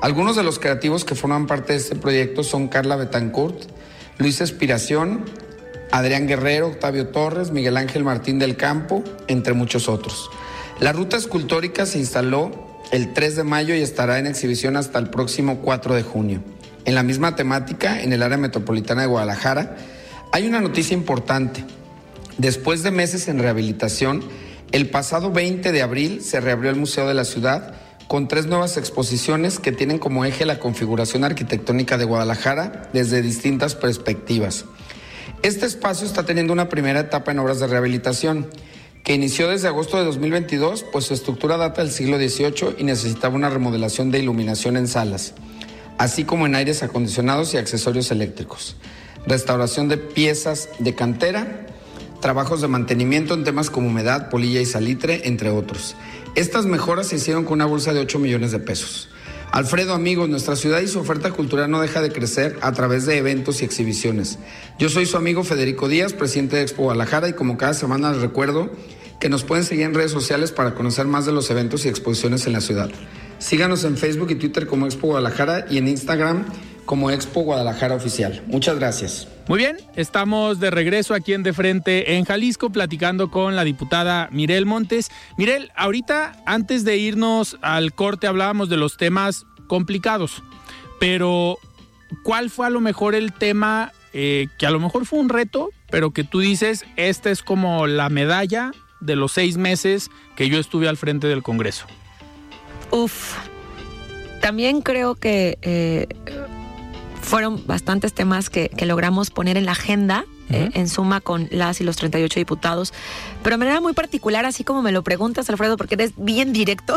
[0.00, 3.64] Algunos de los creativos que forman parte de este proyecto son Carla Betancourt,
[4.16, 5.26] Luis Espiración,
[5.90, 10.30] Adrián Guerrero, Octavio Torres, Miguel Ángel Martín del Campo, entre muchos otros.
[10.80, 15.08] La ruta escultórica se instaló el 3 de mayo y estará en exhibición hasta el
[15.08, 16.42] próximo 4 de junio.
[16.84, 19.76] En la misma temática, en el área metropolitana de Guadalajara,
[20.30, 21.64] hay una noticia importante.
[22.36, 24.22] Después de meses en rehabilitación,
[24.72, 27.74] el pasado 20 de abril se reabrió el Museo de la Ciudad
[28.08, 33.74] con tres nuevas exposiciones que tienen como eje la configuración arquitectónica de Guadalajara desde distintas
[33.74, 34.66] perspectivas.
[35.42, 38.48] Este espacio está teniendo una primera etapa en obras de rehabilitación
[39.04, 43.34] que inició desde agosto de 2022, pues su estructura data del siglo XVIII y necesitaba
[43.34, 45.34] una remodelación de iluminación en salas,
[45.98, 48.76] así como en aires acondicionados y accesorios eléctricos,
[49.26, 51.66] restauración de piezas de cantera,
[52.20, 55.96] trabajos de mantenimiento en temas como humedad, polilla y salitre, entre otros.
[56.36, 59.08] Estas mejoras se hicieron con una bolsa de 8 millones de pesos.
[59.52, 63.18] Alfredo, amigos, nuestra ciudad y su oferta cultural no deja de crecer a través de
[63.18, 64.38] eventos y exhibiciones.
[64.78, 68.22] Yo soy su amigo Federico Díaz, presidente de Expo Guadalajara, y como cada semana les
[68.22, 68.70] recuerdo
[69.20, 72.46] que nos pueden seguir en redes sociales para conocer más de los eventos y exposiciones
[72.46, 72.90] en la ciudad.
[73.40, 76.46] Síganos en Facebook y Twitter como Expo Guadalajara y en Instagram
[76.84, 78.42] como Expo Guadalajara Oficial.
[78.46, 79.28] Muchas gracias.
[79.48, 84.28] Muy bien, estamos de regreso aquí en De Frente en Jalisco platicando con la diputada
[84.30, 85.10] Mirel Montes.
[85.36, 90.42] Mirel, ahorita antes de irnos al corte hablábamos de los temas complicados,
[91.00, 91.58] pero
[92.22, 95.70] ¿cuál fue a lo mejor el tema eh, que a lo mejor fue un reto,
[95.90, 100.58] pero que tú dices, esta es como la medalla de los seis meses que yo
[100.58, 101.86] estuve al frente del Congreso?
[102.90, 103.36] Uf,
[104.40, 106.06] también creo que eh,
[107.22, 110.26] fueron bastantes temas que, que, logramos poner en la agenda.
[110.50, 112.92] Eh, en suma con las y los 38 diputados,
[113.42, 116.94] pero de manera muy particular, así como me lo preguntas, Alfredo, porque eres bien directo.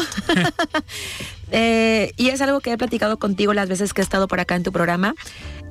[1.51, 4.55] eh, y es algo que he platicado contigo las veces que he estado por acá
[4.57, 5.15] en tu programa,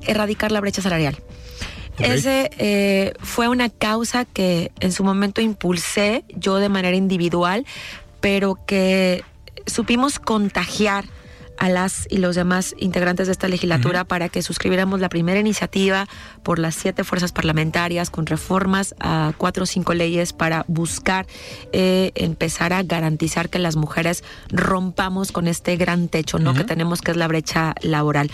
[0.01, 1.19] erradicar la brecha salarial.
[1.95, 2.11] Okay.
[2.11, 7.67] Ese eh, fue una causa que en su momento impulsé yo de manera individual,
[8.19, 9.23] pero que
[9.67, 11.05] supimos contagiar
[11.57, 14.07] a las y los demás integrantes de esta legislatura uh -huh.
[14.07, 16.07] para que suscribiéramos la primera iniciativa
[16.43, 21.25] por las siete fuerzas parlamentarias con reformas a cuatro o cinco leyes para buscar
[21.71, 26.51] eh, empezar a garantizar que las mujeres rompamos con este gran techo ¿no?
[26.51, 26.57] Uh -huh.
[26.57, 28.29] que tenemos que es la brecha laboral.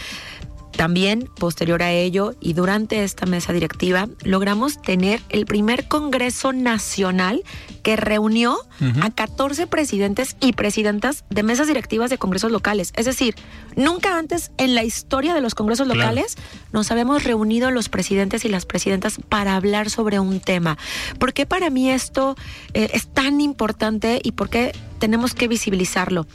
[0.82, 7.44] También, posterior a ello y durante esta mesa directiva, logramos tener el primer Congreso Nacional
[7.84, 9.06] que reunió uh -huh.
[9.06, 12.94] a 14 presidentes y presidentas de mesas directivas de congresos locales.
[12.96, 13.36] Es decir,
[13.76, 16.36] nunca antes en la historia de los congresos locales
[16.74, 20.80] nos habíamos reunido los presidentes y las presidentas para hablar sobre un tema.
[21.20, 22.36] ¿Por qué para mí esto
[22.74, 26.28] eh, es tan importante y por qué tenemos que visibilizarlo?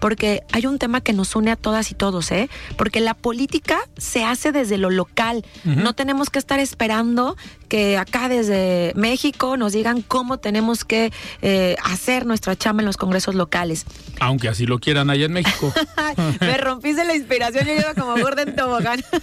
[0.00, 2.48] Porque hay un tema que nos une a todas y todos, ¿eh?
[2.76, 5.44] Porque la política se hace desde lo local.
[5.64, 5.76] Uh -huh.
[5.76, 7.36] No tenemos que estar esperando
[7.68, 12.96] que acá desde México nos digan cómo tenemos que eh, hacer nuestra chamba en los
[12.96, 13.84] congresos locales.
[14.20, 15.72] Aunque así lo quieran allá en México.
[16.40, 19.04] Me rompiste la inspiración, yo iba como gorda en tobogán.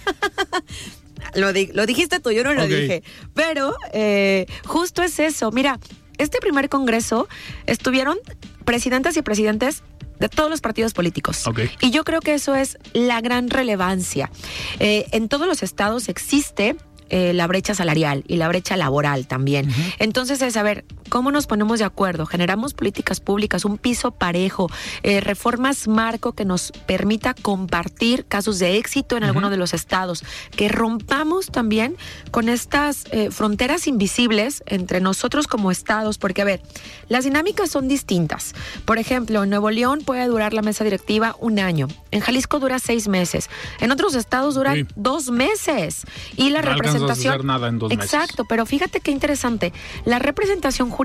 [1.34, 2.80] Lo, di lo, dijiste tú, yo no lo okay.
[2.82, 3.02] dije.
[3.32, 5.50] Pero eh, justo es eso.
[5.52, 5.78] Mira,
[6.18, 7.28] este primer congreso
[7.66, 8.18] estuvieron
[8.62, 9.82] presidentes y presidentes
[10.18, 11.44] de todos los partidos políticos.
[11.80, 14.30] Y yo creo que eso es la gran relevancia.
[14.78, 16.76] Eh, en todos los estados existe
[17.08, 19.68] eh, la brecha salarial y la brecha laboral también.
[19.98, 24.70] Entonces es saber cómo nos ponemos de acuerdo, generamos políticas públicas, un piso parejo,
[25.02, 30.24] eh, reformas marco que nos permita compartir casos de éxito en alguno de los estados,
[30.56, 31.96] que rompamos también
[32.30, 36.62] con estas eh, fronteras invisibles entre nosotros como estados, porque a ver,
[37.10, 38.54] las dinámicas son distintas.
[38.86, 42.78] Por ejemplo, en Nuevo León puede durar la mesa directiva un año, en Jalisco dura
[42.78, 44.86] seis meses, en otros estados dura Sí.
[44.96, 46.06] dos meses
[46.38, 48.14] y la No a representación hacer nada en dos meses.
[48.14, 49.74] exacto pero fíjate qué interesante
[50.06, 51.01] la representación jurídica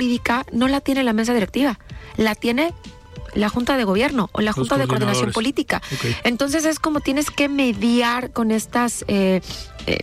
[0.52, 1.80] no la tiene la mesa directiva
[2.18, 2.74] la tiene
[3.36, 5.26] la Junta de Gobierno o la Junta de Coordinación.
[5.34, 5.82] Política.
[6.24, 9.42] Entonces es como tienes que mediar con estas eh,
[9.86, 10.00] eh,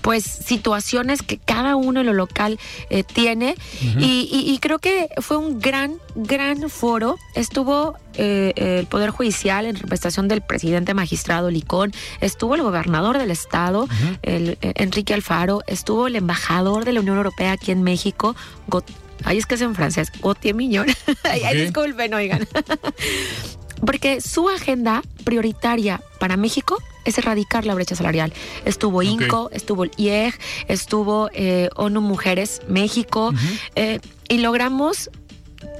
[0.00, 2.58] pues situaciones que cada uno en lo local
[2.88, 3.56] eh, tiene
[3.98, 7.16] y, y- y creo que fue un gran, gran foro.
[7.34, 13.86] Estuvo el Poder Judicial en representación del presidente magistrado Licón, estuvo el gobernador del estado,
[14.22, 18.34] el, Enrique Alfaro, estuvo el embajador de la Unión Europea aquí en México,
[18.68, 18.84] Got-
[19.24, 20.10] Ay, es que es en francés.
[20.22, 20.86] Gautier Miñón.
[21.24, 21.62] Ay, ay, Ok.
[21.64, 22.48] disculpen, oigan.
[23.84, 28.32] Porque su agenda prioritaria para México es erradicar la brecha salarial.
[28.64, 30.34] Estuvo INCO, estuvo el IEG,
[30.66, 33.32] estuvo eh, ONU Mujeres México,
[33.76, 35.10] eh, y logramos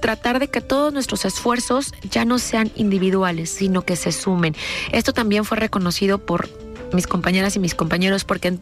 [0.01, 4.55] tratar de que todos nuestros esfuerzos ya no sean individuales, sino que se sumen.
[4.92, 6.48] Esto también fue reconocido por
[6.92, 8.59] mis compañeras y mis compañeros porque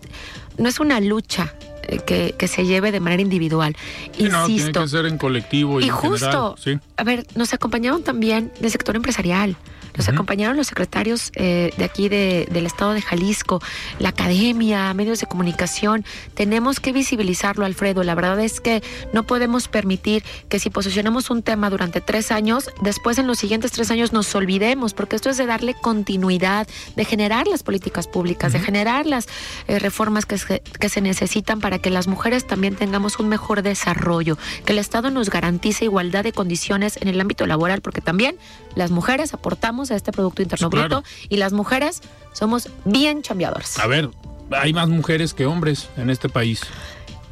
[0.58, 3.76] no es una lucha eh, que, que se lleve de manera individual.
[4.16, 4.82] Sí, no, tiene Insisto.
[4.82, 6.54] que ser en colectivo y, Y en justo, general.
[6.58, 6.78] Sí.
[6.96, 9.56] a ver, nos acompañaron también del sector empresarial.
[9.96, 13.60] Nos acompañaron los secretarios eh, de aquí de- del estado de Jalisco,
[13.98, 16.04] la academia, medios de comunicación.
[16.34, 18.02] Tenemos que visibilizarlo, Alfredo.
[18.04, 18.82] La verdad es que
[19.12, 23.72] no podemos permitir que si posicionamos un tema durante tres años, después en los siguientes
[23.72, 28.52] tres años nos olvidemos, porque esto es de darle continuidad, de generar las políticas públicas,
[28.52, 29.26] de generar las
[29.68, 33.62] eh, reformas que se, que se necesitan para que las mujeres también tengamos un mejor
[33.62, 38.36] desarrollo, que el Estado nos garantice igualdad de condiciones en el ámbito laboral, porque también
[38.74, 41.00] las mujeres aportamos a este Producto Interno Pues claro.
[41.02, 42.00] Bruto y las mujeres
[42.32, 43.78] somos bien chambeadoras.
[43.78, 44.10] A ver,
[44.50, 46.60] hay más mujeres que hombres en este país.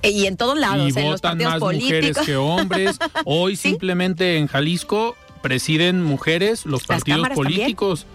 [0.03, 2.99] Y en todos lados, y en los votan partidos más mujeres que hombres.
[3.25, 3.71] Hoy Sí.
[3.71, 7.35] simplemente en Jalisco presiden mujeres los partidos también.
[7.37, 8.07] políticos.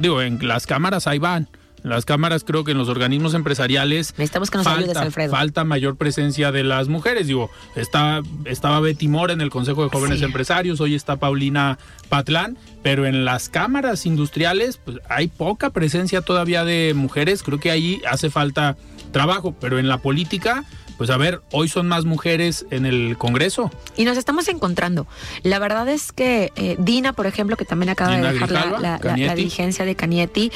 [0.00, 1.48] Digo, en las cámaras ahí van.
[1.88, 5.30] Las cámaras creo que en los organismos empresariales Necesitamos que nos ayudes, Alfredo.
[5.30, 7.26] falta mayor presencia de las mujeres.
[7.26, 10.24] Digo, está, estaba Betty Moore en el Consejo de Jóvenes Sí.
[10.24, 16.64] Empresarios, hoy está Paulina Patlán, pero en las cámaras industriales pues hay poca presencia todavía
[16.64, 17.42] de mujeres.
[17.42, 18.76] Creo que ahí hace falta
[19.12, 20.64] trabajo, pero en la política,
[20.98, 23.70] pues a ver, hoy son más mujeres en el Congreso.
[23.96, 25.06] Y nos estamos encontrando.
[25.44, 28.60] La verdad es que eh, Dina, por ejemplo, que también acaba Dina de dejar la,
[28.60, 29.26] Grijalva, la- la- Canietti.
[29.28, 30.52] la dirigencia de Canietti,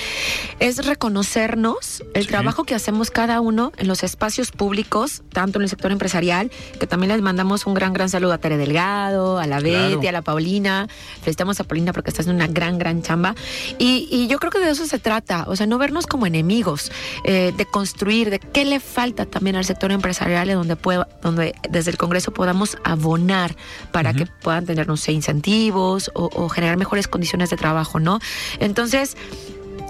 [0.59, 2.29] es reconocernos el Sí.
[2.29, 6.51] trabajo que hacemos cada uno en los espacios públicos, tanto en el sector empresarial,
[6.81, 9.91] que también les mandamos un gran, gran saludo a Tere Delgado, a la Claro.
[9.97, 10.89] Betty, a la Paulina.
[11.23, 13.35] Felicitamos a Paulina porque está haciendo una gran, gran chamba.
[13.79, 16.91] Y, y yo creo que de eso se trata, o sea, no vernos como enemigos,
[17.25, 21.91] eh, de construir, de qué le falta también al sector empresarial, donde, pueda, donde desde
[21.91, 23.55] el Congreso podamos abonar
[23.91, 28.19] para que puedan tener, no sé, incentivos o, o generar mejores condiciones de trabajo, ¿no?
[28.59, 29.17] Entonces,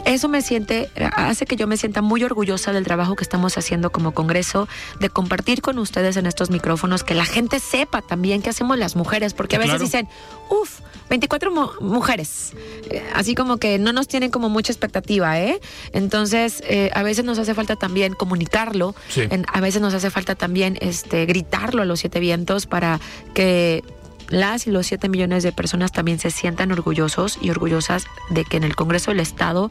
[0.04, 3.90] eso me siente, hace que yo me sienta muy orgullosa del trabajo que estamos haciendo
[3.90, 4.68] como Congreso,
[5.00, 8.96] de compartir con ustedes en estos micrófonos, que la gente sepa también qué hacemos las
[8.96, 9.84] mujeres, porque a veces Claro.
[9.84, 10.08] dicen,
[10.50, 12.52] uff, 24 mu- mujeres,
[12.90, 15.60] Eh, así como que no nos tienen como mucha expectativa, ¿eh?
[15.92, 19.22] Entonces, eh, a veces nos hace falta también comunicarlo, Sí.
[19.30, 23.00] en- a veces nos hace falta también este, gritarlo a los siete vientos para
[23.34, 23.84] que
[24.32, 28.56] las y los siete millones de personas también se sientan orgullosos y orgullosas de que
[28.56, 29.70] en el Congreso del Estado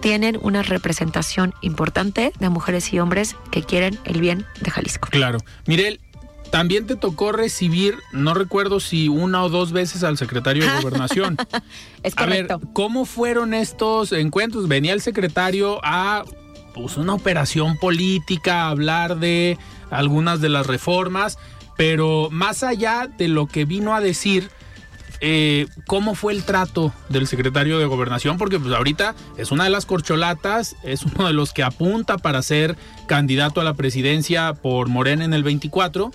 [0.00, 5.08] tienen una representación importante de mujeres y hombres que quieren el bien de Jalisco.
[5.10, 5.38] Claro.
[5.66, 6.00] Mirel,
[6.50, 11.36] también te tocó recibir, no recuerdo si una o dos veces al secretario de Gobernación.
[12.02, 12.48] Es A ver.
[12.72, 14.68] ¿cómo fueron estos encuentros?
[14.68, 16.24] Venía el secretario a
[16.74, 19.56] pues, una operación política, a hablar de
[19.90, 21.38] algunas de las reformas,
[21.76, 24.50] pero más allá de lo que vino a decir,
[25.20, 28.36] eh, ¿cómo fue el trato del secretario de Gobernación?
[28.36, 32.42] Porque pues ahorita es una de las corcholatas, es uno de los que apunta para
[32.42, 36.10] ser candidato a la presidencia por Morena en el 24,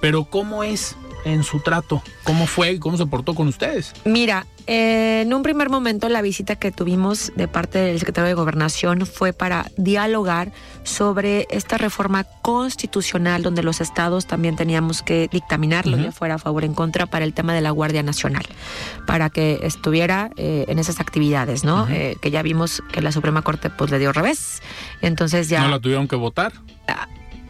[0.00, 2.02] pero ¿cómo es en su trato?
[2.22, 3.92] ¿Cómo fue y cómo se portó con ustedes?
[4.04, 8.34] Mira, eh, en un primer momento la visita que tuvimos de parte del secretario de
[8.34, 10.52] Gobernación fue para dialogar
[10.84, 16.62] sobre esta reforma constitucional donde los estados también teníamos que dictaminarlo, ya fuera a favor
[16.62, 18.44] o en contra, para el tema de la Guardia Nacional,
[19.06, 21.86] para que estuviera eh, en esas actividades, ¿no?
[21.88, 24.62] Eh, que ya vimos que la Suprema Corte pues le dio revés,
[25.02, 25.62] entonces ya...
[25.62, 26.52] ¿No la tuvieron que votar?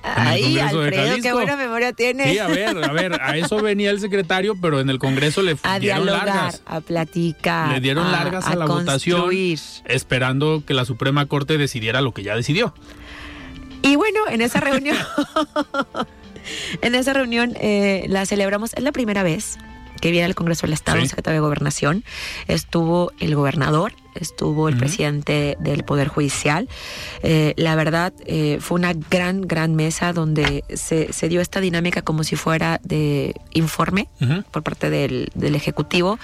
[0.07, 2.31] Ay, Alfredo, qué buena memoria tienes.
[2.31, 5.57] Sí, a ver, a ver, a eso venía el secretario, pero en el Congreso le
[5.63, 6.63] a dieron dialogar, largas.
[6.67, 7.73] a platicar.
[7.73, 9.15] Le dieron a- largas a, la construir.
[9.17, 12.75] votación, esperando que la Suprema Corte decidiera lo que ya decidió.
[13.83, 14.97] Y bueno, en esa reunión,
[16.83, 19.59] en esa reunión eh, la celebramos, es la primera vez
[20.01, 21.05] que viene al Congreso del Estado Sí.
[21.05, 22.05] un secretario de Gobernación,
[22.47, 26.69] estuvo el gobernador, estuvo el presidente del Poder Judicial.
[27.23, 32.03] Eh, la verdad, eh, fue una gran, gran mesa donde se, se dio esta dinámica
[32.03, 34.09] como si fuera de informe
[34.51, 36.19] por parte del, del Ejecutivo.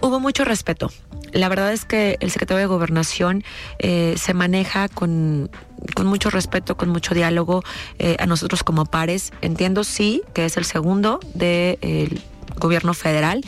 [0.00, 0.90] Hubo mucho respeto.
[1.32, 3.42] La verdad es que el secretario de Gobernación
[3.78, 5.50] eh, se maneja con,
[5.94, 7.64] con mucho respeto, con mucho diálogo
[7.98, 9.32] eh, a nosotros como pares.
[9.40, 12.20] Entiendo sí que es el segundo del
[12.56, 13.42] gobierno federal.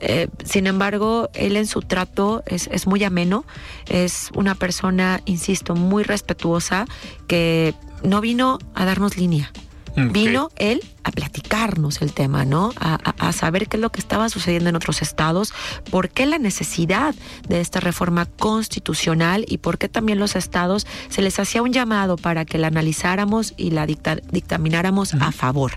[0.00, 3.44] Eh, sin embargo, él en su trato es, es muy ameno,
[3.88, 6.86] es una persona, insisto, muy respetuosa,
[7.26, 9.50] que no vino a darnos línea.
[9.96, 12.72] Vino él a platicarnos el tema, ¿no?
[12.78, 15.54] A, a- a saber qué es lo que estaba sucediendo en otros estados,
[15.90, 17.14] por qué la necesidad
[17.48, 22.16] de esta reforma constitucional y por qué también los estados se les hacía un llamado
[22.16, 25.72] para que la analizáramos y la dicta- dictamináramos a favor.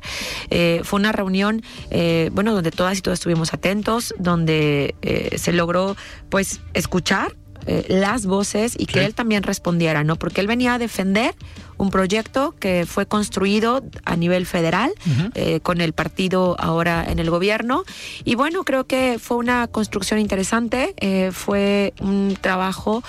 [0.49, 1.61] Eh, fue una reunión,
[1.91, 5.95] eh, bueno, donde todas y todos estuvimos atentos, donde eh, se logró,
[6.29, 7.35] pues, escuchar
[7.67, 9.05] eh, las voces y que Sí.
[9.05, 10.15] él también respondiera, ¿no?
[10.15, 11.35] Porque él venía a defender
[11.79, 14.91] un proyecto que fue construido a nivel federal
[15.33, 17.83] eh, con el partido ahora en el gobierno.
[18.25, 23.01] Y bueno, creo que fue una construcción interesante, eh, fue un trabajo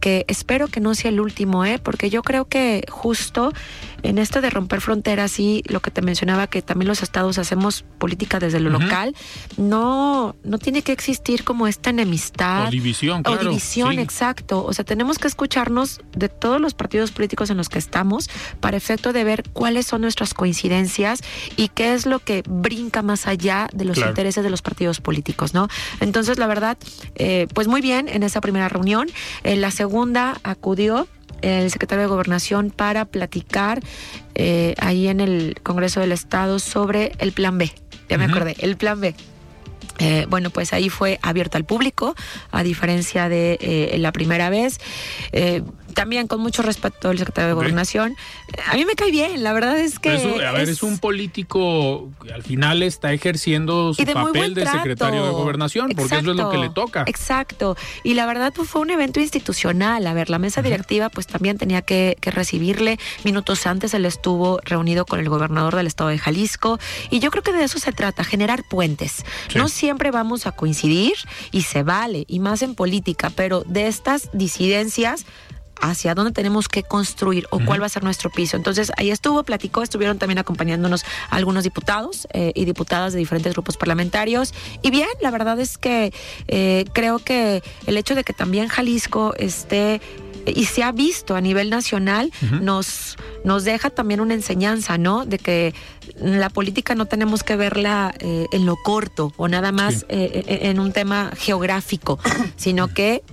[0.00, 1.78] que espero que no sea el último, ¿eh?
[1.78, 3.52] porque yo creo que justo
[4.02, 7.84] en esto de romper fronteras y lo que te mencionaba, que también los estados hacemos
[7.98, 9.14] política desde lo local,
[9.56, 12.68] no, no tiene que existir como esta enemistad.
[12.68, 13.40] O división, claro.
[13.40, 14.00] O división, sí.
[14.00, 14.64] exacto.
[14.64, 18.28] O sea, tenemos que escucharnos de todos los partidos políticos en los que estamos
[18.60, 21.20] para efecto de ver cuáles son nuestras coincidencias
[21.56, 24.10] y qué es lo que brinca más allá de los Claro.
[24.10, 25.68] intereses de los partidos políticos, ¿no?
[26.00, 26.76] Entonces, la verdad,
[27.14, 29.08] eh, pues muy bien en esa primera reunión.
[29.42, 31.08] En la segunda acudió
[31.42, 33.80] el secretario de Gobernación para platicar
[34.34, 37.72] eh, ahí en el Congreso del Estado sobre el Plan B.
[38.08, 39.14] Ya me acordé, el Plan B.
[39.98, 42.14] Eh, bueno, pues ahí fue abierto al público,
[42.50, 44.78] a diferencia de eh, la primera vez.
[45.96, 47.54] También con mucho respeto el secretario de.
[47.54, 48.16] Gobernación.
[48.70, 50.14] A mí me cae bien, la verdad es que...
[50.14, 54.66] Es a ver, es un político que al final está ejerciendo su de papel de
[54.66, 57.04] secretario de gobernación, porque eso es lo que le toca.
[57.06, 57.78] Exacto.
[58.04, 60.06] Y la verdad, pues fue un evento institucional.
[60.06, 62.98] A ver, la mesa directiva, pues también tenía que, que recibirle.
[63.24, 66.78] Minutos antes él estuvo reunido con el gobernador del estado de Jalisco.
[67.10, 69.24] Y yo creo que de eso se trata, generar puentes.
[69.48, 69.56] Sí.
[69.58, 71.14] No siempre vamos a coincidir
[71.52, 75.24] y se vale, y más en política, pero de estas disidencias
[75.80, 78.56] hacia dónde tenemos que construir o cuál va a ser nuestro piso.
[78.56, 83.76] Entonces, ahí estuvo, platicó, estuvieron también acompañándonos algunos diputados eh, y diputadas de diferentes grupos
[83.76, 84.54] parlamentarios.
[84.82, 86.12] Y bien, la verdad es que
[86.48, 90.00] eh, creo que el hecho de que también Jalisco esté
[90.46, 95.26] y se ha visto a nivel nacional, nos, nos deja también una enseñanza, ¿no?
[95.26, 95.74] De que
[96.20, 100.04] la política no tenemos que verla eh, en lo corto o nada más Sí.
[100.08, 102.20] eh, en un tema geográfico,
[102.56, 103.24] sino que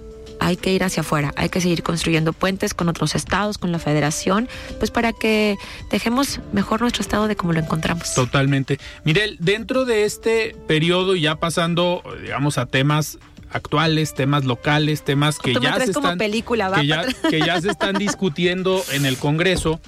[0.44, 3.80] hay que ir hacia afuera, hay que seguir construyendo puentes con otros estados, con la
[3.80, 5.58] federación, pues para que
[5.89, 8.14] dejemos mejor nuestro estado de como lo encontramos.
[8.14, 8.80] Totalmente.
[9.06, 13.18] Mirel, dentro de este periodo, y ya pasando, digamos, a temas
[13.52, 18.84] actuales, temas locales, temas que ya se están película, ya, que ya se están discutiendo
[18.91, 19.80] en el Congreso.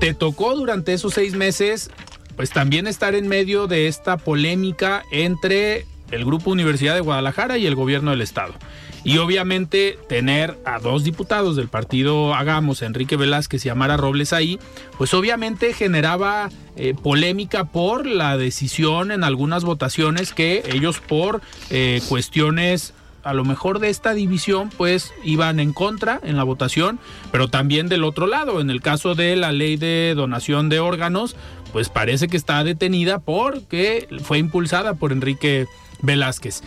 [0.00, 1.90] Te tocó durante esos seis meses,
[2.36, 7.66] pues también estar en medio de esta polémica entre el Grupo Universidad de Guadalajara y
[7.66, 8.54] el gobierno del Estado.
[9.02, 14.58] Y obviamente tener a dos diputados del partido Hagamos, Enrique Velázquez y Amara Robles ahí,
[14.96, 22.00] pues obviamente generaba eh, polémica por la decisión en algunas votaciones que ellos por eh,
[22.08, 22.94] cuestiones
[23.24, 26.98] a lo mejor de esta división pues iban en contra en la votación,
[27.32, 31.34] pero también del otro lado, en el caso de la ley de donación de órganos,
[31.72, 35.66] pues parece que está detenida porque fue impulsada por Enrique
[36.02, 36.62] Velázquez.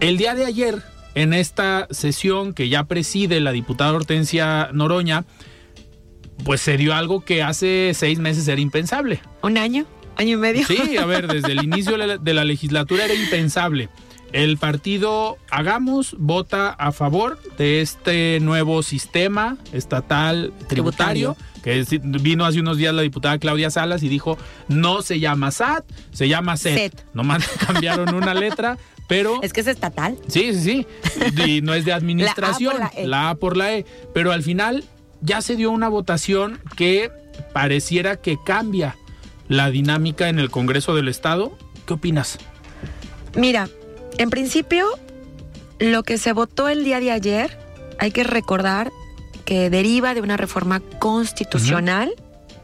[0.00, 0.82] El día de ayer,
[1.14, 5.24] en esta sesión que ya preside la diputada Hortensia Noroña,
[6.44, 9.20] pues se dio algo que hace seis meses era impensable.
[9.42, 9.86] ¿Un año?
[10.18, 10.66] año y medio.
[10.66, 13.88] Sí, a ver, desde el inicio de la legislatura era impensable.
[14.32, 22.60] El partido Hagamos vota a favor de este nuevo sistema estatal tributario, que vino hace
[22.60, 24.36] unos días la diputada Claudia Salas y dijo,
[24.68, 26.74] no se llama SAT, se llama SET.
[26.74, 27.04] SET.
[27.14, 28.76] Nomás cambiaron una letra,
[29.06, 29.40] pero...
[29.42, 30.18] Es que es estatal.
[30.28, 30.86] Sí, sí,
[31.34, 31.42] sí.
[31.46, 32.76] Y no es de administración.
[32.94, 33.06] E.
[33.06, 33.86] la A por la E.
[34.12, 34.84] Pero al final
[35.22, 37.10] ya se dio una votación que
[37.54, 38.96] pareciera que cambia
[39.48, 41.56] la dinámica en el Congreso del Estado.
[41.86, 42.38] ¿Qué opinas?
[43.34, 43.68] Mira,
[44.18, 44.86] en principio,
[45.78, 47.56] lo que se votó el día de ayer,
[47.98, 48.90] hay que recordar
[49.44, 52.12] que deriva de una reforma constitucional.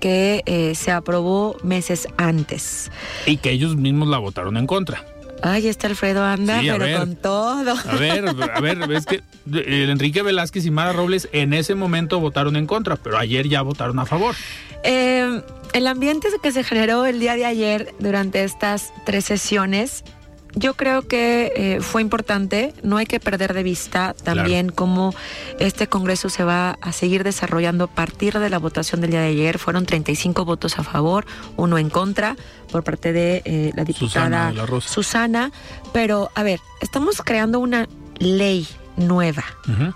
[0.00, 2.90] que eh, se aprobó meses antes.
[3.24, 5.02] Y que ellos mismos la votaron en contra.
[5.42, 7.74] Ay, está Alfredo anda, pero con todo.
[7.88, 12.20] A ver, a ver, es que eh, Enrique Velázquez y Mara Robles en ese momento
[12.20, 14.34] votaron en contra, pero ayer ya votaron a favor.
[14.82, 15.42] Eh,
[15.72, 20.04] el ambiente que se generó el día de ayer durante estas tres sesiones
[20.54, 25.14] yo creo que eh, fue importante, no hay que perder de vista también cómo
[25.58, 29.28] este Congreso se va a seguir desarrollando a partir de la votación del día de
[29.28, 29.58] ayer.
[29.58, 31.26] Fueron 35 votos a favor,
[31.56, 32.36] uno en contra
[32.70, 35.50] por parte de eh, la diputada Susana,
[35.92, 37.88] Pero, a ver, estamos creando una
[38.18, 39.44] ley nueva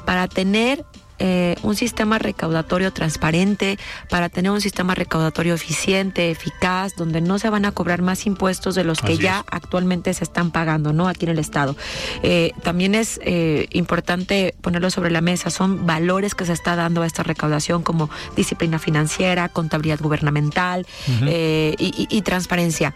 [0.04, 0.84] para tener
[1.18, 7.50] eh, un sistema recaudatorio transparente, para tener un sistema recaudatorio eficiente, eficaz, donde no se
[7.50, 11.08] van a cobrar más impuestos de los que ya actualmente se están pagando, ¿no?
[11.08, 11.76] Aquí en el Estado.
[12.22, 17.02] Eh, también es eh, importante ponerlo sobre la mesa, son valores que se está dando
[17.02, 20.86] a esta recaudación como disciplina financiera, contabilidad gubernamental
[21.28, 22.94] y, y transparencia.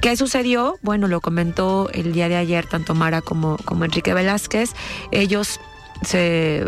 [0.00, 0.78] ¿Qué sucedió?
[0.82, 4.72] Bueno, lo comentó el día de ayer tanto Mara como, como Enrique Velázquez.
[5.10, 5.60] Ellos
[6.02, 6.66] se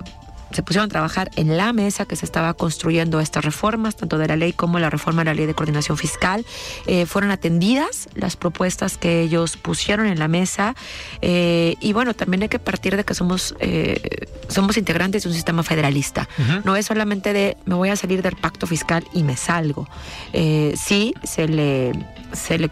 [0.55, 4.29] se pusieron a trabajar en la mesa que se estaba construyendo estas reformas, tanto de
[4.29, 6.45] la ley como la reforma de la ley de coordinación fiscal.
[6.87, 10.75] Eh, fueron atendidas las propuestas que ellos pusieron en la mesa
[11.21, 15.35] eh, y bueno, también hay que partir de que somos, eh, somos integrantes de un
[15.35, 16.29] sistema federalista.
[16.65, 19.89] No es solamente de me voy a salir del pacto fiscal y me salgo.
[20.33, 21.93] sí, se le,
[22.33, 22.71] se le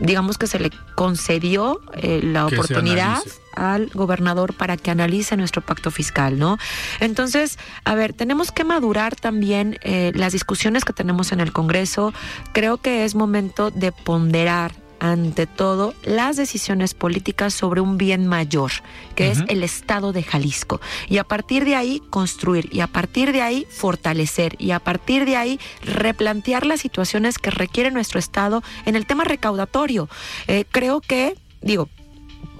[0.00, 3.18] digamos que se le concedió eh, la oportunidad
[3.54, 6.58] al gobernador para que analice nuestro pacto fiscal, ¿no?
[7.00, 12.12] Entonces, a ver, tenemos que madurar también eh, las discusiones que tenemos en el Congreso.
[12.52, 18.70] Creo que es momento de ponderar ante todo las decisiones políticas sobre un bien mayor,
[19.14, 20.80] que es el Estado de Jalisco.
[21.08, 25.24] Y a partir de ahí construir, y a partir de ahí fortalecer, y a partir
[25.24, 30.08] de ahí replantear las situaciones que requiere nuestro Estado en el tema recaudatorio.
[30.46, 31.88] Eh, creo que, digo,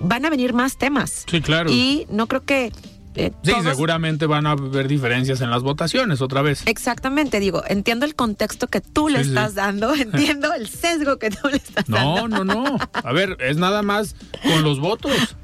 [0.01, 1.24] van a venir más temas.
[1.28, 1.70] Sí, claro.
[1.70, 2.72] Y no creo que
[3.19, 6.62] eh, sí, seguramente van a haber diferencias en las votaciones otra vez.
[6.66, 11.49] Exactamente, digo, entiendo el contexto que tú le estás dando, entiendo el sesgo que tú
[11.49, 12.29] le estás dando.
[12.29, 12.79] No, no, no.
[12.93, 14.14] A ver, es nada más
[14.45, 15.35] con los votos.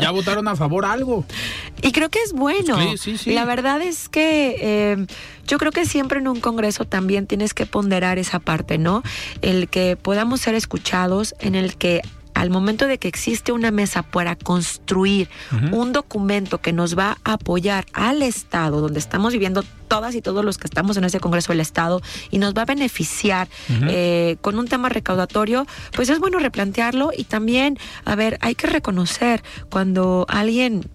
[0.00, 1.26] Ya votaron a favor algo.
[1.82, 2.78] Y creo que es bueno.
[2.78, 3.34] Sí, sí, sí.
[3.34, 5.06] La verdad es que eh,
[5.46, 9.02] yo creo que siempre en un congreso también tienes que ponderar esa parte, ¿no?
[9.42, 12.00] El que podamos ser escuchados, en el que
[12.34, 15.28] al momento de que existe una mesa para construir
[15.70, 20.44] un documento que nos va a apoyar al Estado, donde estamos viviendo todas y todos
[20.44, 23.48] los que estamos en ese Congreso del Estado y nos va a beneficiar
[23.88, 28.66] eh, con un tema recaudatorio, pues es bueno replantearlo y también, a ver, hay que
[28.66, 30.88] reconocer cuando alguien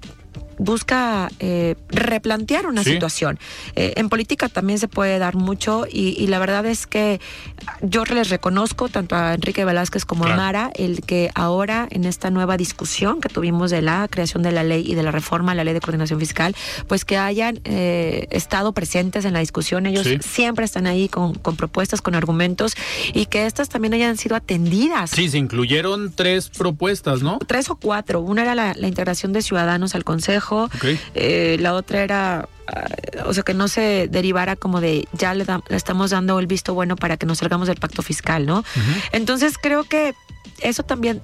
[0.57, 3.39] busca eh, replantear una situación.
[3.75, 7.21] Eh, en política también se puede dar mucho y, la verdad es que
[7.81, 12.29] yo les reconozco tanto a Enrique Velázquez como a Mara el que ahora en esta
[12.29, 15.55] nueva discusión que tuvimos de la creación de la ley y de la reforma a
[15.55, 16.55] la ley de coordinación fiscal,
[16.87, 19.85] pues que hayan eh, estado presentes en la discusión.
[19.85, 22.75] Ellos siempre están ahí con, propuestas, con argumentos
[23.13, 25.11] y que estas también hayan sido atendidas.
[25.11, 27.39] Sí, se incluyeron tres propuestas, ¿no?
[27.47, 28.21] Tres o cuatro.
[28.21, 30.46] Una era la integración de ciudadanos al Consejo
[31.15, 32.85] eh, la otra era, ah,
[33.25, 36.95] o sea, que no se derivara como de ya le, estamos dando el visto bueno
[36.95, 38.63] para que nos salgamos del pacto fiscal, ¿no?
[39.11, 40.13] Entonces creo que
[40.61, 41.21] eso también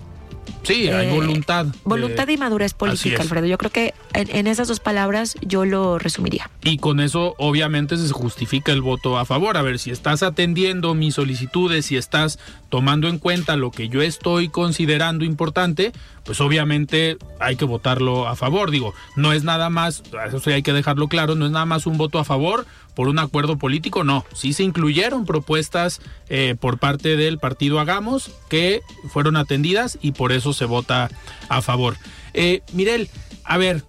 [0.64, 1.68] Sí, hay eh, voluntad.
[1.84, 3.46] Voluntad y madurez política, Alfredo.
[3.46, 6.50] Yo creo que en, esas dos palabras yo lo resumiría.
[6.64, 9.58] Y con eso obviamente se justifica el voto a favor.
[9.58, 12.40] A ver, si estás atendiendo mis solicitudes, si estás
[12.70, 15.92] tomando en cuenta lo que yo estoy considerando importante,
[16.24, 18.72] pues obviamente hay que votarlo a favor.
[18.72, 21.98] Digo, no es nada más, eso hay que dejarlo claro, no es nada más un
[21.98, 22.66] voto a favor
[22.96, 24.26] por un acuerdo político, no.
[24.34, 30.32] Sí se incluyeron propuestas eh, por parte del partido Hagamos que fueron atendidas y por
[30.32, 31.10] eso se vota
[31.50, 31.96] a favor.
[32.34, 33.10] Eh, Mirel,
[33.44, 33.84] a ver,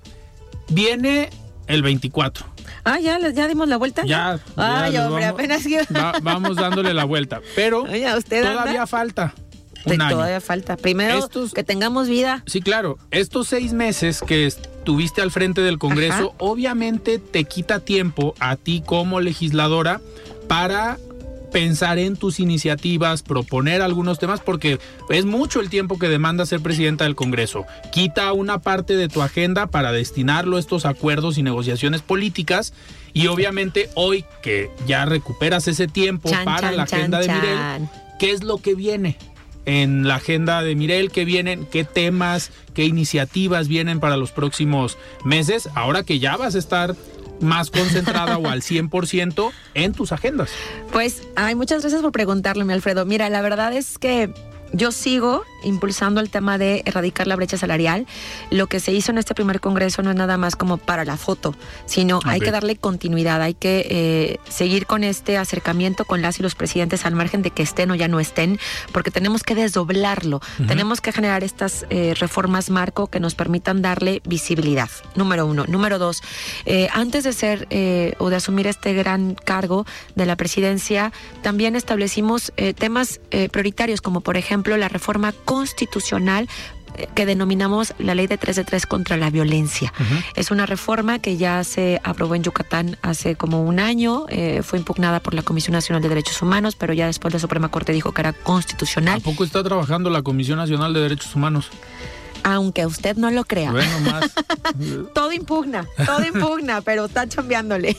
[0.68, 1.30] viene
[1.66, 2.46] el 24.
[2.84, 4.04] Ah, ya, ya dimos la vuelta.
[4.04, 4.38] Ya.
[4.56, 5.64] Ay, hombre, apenas
[6.22, 7.40] vamos dándole la vuelta.
[7.56, 7.82] Pero
[8.18, 9.34] usted todavía falta.
[9.84, 10.16] Un año.
[10.16, 10.76] Todavía falta.
[10.76, 12.42] Primero, que tengamos vida.
[12.46, 12.98] Sí, claro.
[13.10, 18.82] Estos seis meses que estuviste al frente del Congreso, obviamente te quita tiempo a ti
[18.84, 20.00] como legisladora
[20.48, 20.98] para
[21.54, 26.60] pensar en tus iniciativas, proponer algunos temas, porque es mucho el tiempo que demanda ser
[26.60, 27.64] presidenta del Congreso.
[27.92, 32.72] Quita una parte de tu agenda para destinarlo a estos acuerdos y negociaciones políticas.
[33.12, 38.42] Y obviamente hoy que ya recuperas ese tiempo para la agenda de Mirel, ¿qué es
[38.42, 39.16] lo que viene?
[39.66, 44.98] En la agenda de Mirel, qué vienen, qué temas, qué iniciativas vienen para los próximos
[45.24, 46.94] meses, ahora que ya vas a estar
[47.40, 50.50] más concentrada o al 100% en tus agendas?
[50.92, 53.06] Pues, ay, muchas gracias por preguntarle, Alfredo.
[53.06, 54.32] Mira, la verdad es que
[54.74, 58.06] yo sigo impulsando el tema de erradicar la brecha salarial.
[58.50, 61.16] Lo que se hizo en este primer congreso no es nada más como para la
[61.16, 61.54] foto,
[61.86, 66.42] sino hay que darle continuidad, hay que eh, seguir con este acercamiento con las y
[66.42, 68.58] los presidentes al margen de que estén o ya no estén,
[68.92, 74.20] porque tenemos que desdoblarlo, tenemos que generar estas eh, reformas marco que nos permitan darle
[74.26, 75.64] visibilidad, número uno.
[75.66, 76.22] Número dos,
[76.66, 77.68] eh, antes de ser
[78.18, 81.12] o de asumir este gran cargo de la presidencia,
[81.42, 83.20] también establecimos temas
[83.50, 86.48] prioritarios como por ejemplo la reforma constitucional
[86.96, 89.92] eh, que denominamos la ley de 3 de 3 contra la violencia.
[90.36, 94.78] Es una reforma que ya se aprobó en Yucatán hace como un año, eh, fue
[94.78, 98.12] impugnada por la Comisión Nacional de Derechos Humanos, pero ya después la Suprema Corte dijo
[98.12, 99.18] que era constitucional.
[99.18, 101.70] ¿A poco está trabajando la Comisión Nacional de Derechos Humanos?
[102.44, 103.72] aunque usted no lo crea.
[103.72, 104.32] Bueno, más.
[105.14, 107.96] todo impugna, todo impugna, pero está chambeándole.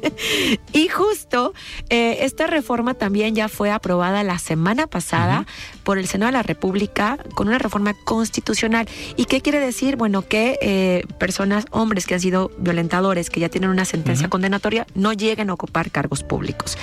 [0.72, 1.52] y justo
[1.90, 5.46] eh, esta reforma también ya fue aprobada la semana pasada
[5.82, 8.88] por el Senado de la República con una reforma constitucional.
[9.16, 9.96] ¿Y qué quiere decir?
[9.96, 14.86] Bueno, que eh, personas, hombres que han sido violentadores, que ya tienen una sentencia condenatoria,
[14.94, 16.78] no lleguen a ocupar cargos públicos.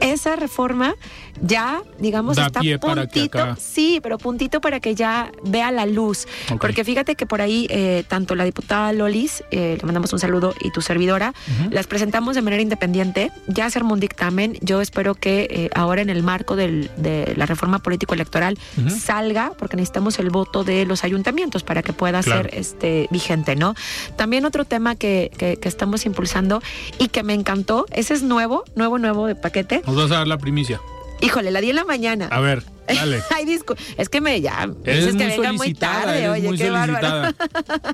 [0.00, 0.94] Esa reforma
[1.42, 3.56] ya, digamos, está puntito.
[3.58, 6.26] Sí, pero puntito para que ya vea la luz.
[6.60, 10.54] Porque fíjate que por ahí, eh, tanto la diputada Lolis, eh, le mandamos un saludo,
[10.60, 11.34] y tu servidora,
[11.70, 13.30] las presentamos de manera independiente.
[13.46, 14.58] Ya se armó un dictamen.
[14.60, 18.39] Yo espero que eh, ahora en el marco de la reforma político-electoral
[18.88, 23.74] salga, porque necesitamos el voto de los ayuntamientos para que pueda ser este, vigente, ¿no?
[24.16, 26.62] También otro tema que, que, estamos impulsando
[26.98, 29.82] y que me encantó, ese es nuevo, nuevo, nuevo de paquete.
[29.86, 30.80] Nos vas a dar la primicia.
[31.20, 32.28] Híjole, la di en la mañana.
[32.30, 33.22] A ver, dale.
[33.34, 33.74] Ay, disco.
[33.96, 34.68] Es que me ya.
[34.84, 37.34] Es que venga muy tarde, oye, qué bárbaro.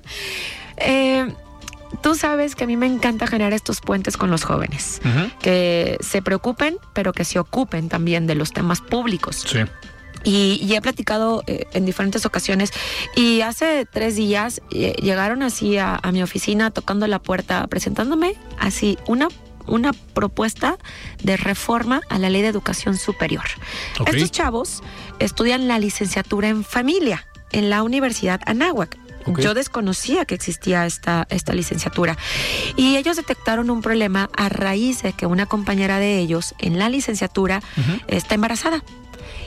[0.76, 1.32] eh,
[2.02, 5.00] tú sabes que a mí me encanta generar estos puentes con los jóvenes.
[5.40, 9.44] Que se preocupen, pero que se ocupen también de los temas públicos.
[9.46, 9.60] Sí.
[10.28, 12.72] Y, he platicado eh, en diferentes ocasiones.
[13.14, 18.34] Y hace tres días eh, llegaron así a, a mi oficina tocando la puerta, presentándome
[18.58, 19.28] así una
[19.68, 20.78] una propuesta
[21.22, 23.44] de reforma a la ley de educación superior.
[24.06, 24.82] Estos chavos
[25.18, 28.96] estudian la licenciatura en familia en la Universidad Anáhuac.
[29.38, 32.16] Yo desconocía que existía esta, esta licenciatura.
[32.76, 36.88] Y ellos detectaron un problema a raíz de que una compañera de ellos en la
[36.88, 37.60] licenciatura
[38.06, 38.84] está embarazada.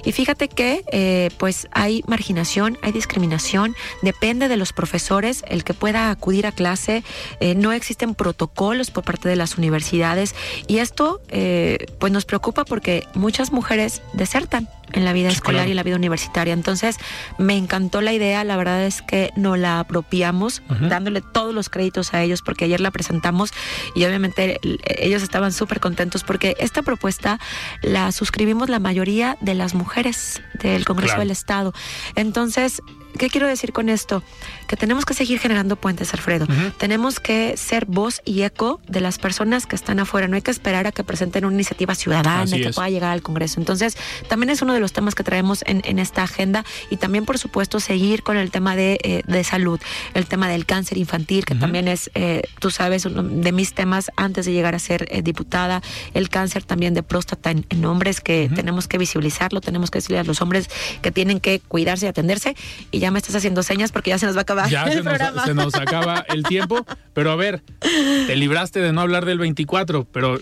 [0.04, 5.74] Y fíjate que eh, pues hay marginación, hay discriminación, depende de los profesores el que
[5.74, 7.04] pueda acudir a clase,
[7.40, 10.36] eh, no existen protocolos por parte de las universidades
[10.68, 15.72] y esto eh, pues nos preocupa porque muchas mujeres desertan en la vida escolar y
[15.72, 16.54] en la vida universitaria.
[16.54, 16.98] Entonces,
[17.38, 22.14] me encantó la idea, la verdad es que nos la apropiamos, dándole todos los créditos
[22.14, 23.52] a ellos, porque ayer la presentamos
[23.96, 24.60] y obviamente
[24.98, 27.40] ellos estaban súper contentos porque esta propuesta
[27.82, 31.74] la suscribimos la mayoría de las mujeres del Congreso del Estado.
[32.16, 32.82] Entonces,
[33.18, 34.24] ¿Qué quiero decir con esto?
[34.70, 36.46] Que tenemos que seguir generando puentes, Alfredo.
[36.78, 40.28] Tenemos que ser voz y eco de las personas que están afuera.
[40.28, 43.60] No hay que esperar a que presenten una iniciativa ciudadana que pueda llegar al Congreso.
[43.60, 43.98] Entonces,
[44.28, 47.80] también es uno de los temas que traemos en, esta agenda y también, por supuesto,
[47.80, 49.80] seguir con el tema de, eh, salud,
[50.14, 54.12] el tema del cáncer infantil, que también es, eh, tú sabes, uno de mis temas
[54.18, 55.82] antes de llegar a ser eh, diputada,
[56.14, 60.24] el cáncer también de próstata en, hombres, que tenemos que visibilizarlo, tenemos que decirle a
[60.24, 60.70] los hombres
[61.02, 62.56] que tienen que cuidarse y atenderse.
[62.92, 64.59] Y ya me estás haciendo señas porque ya se nos va a acabar.
[64.68, 66.86] Ya se, Nos, se nos acaba el tiempo.
[67.14, 70.40] Pero a ver, te libraste de no hablar del 24, pero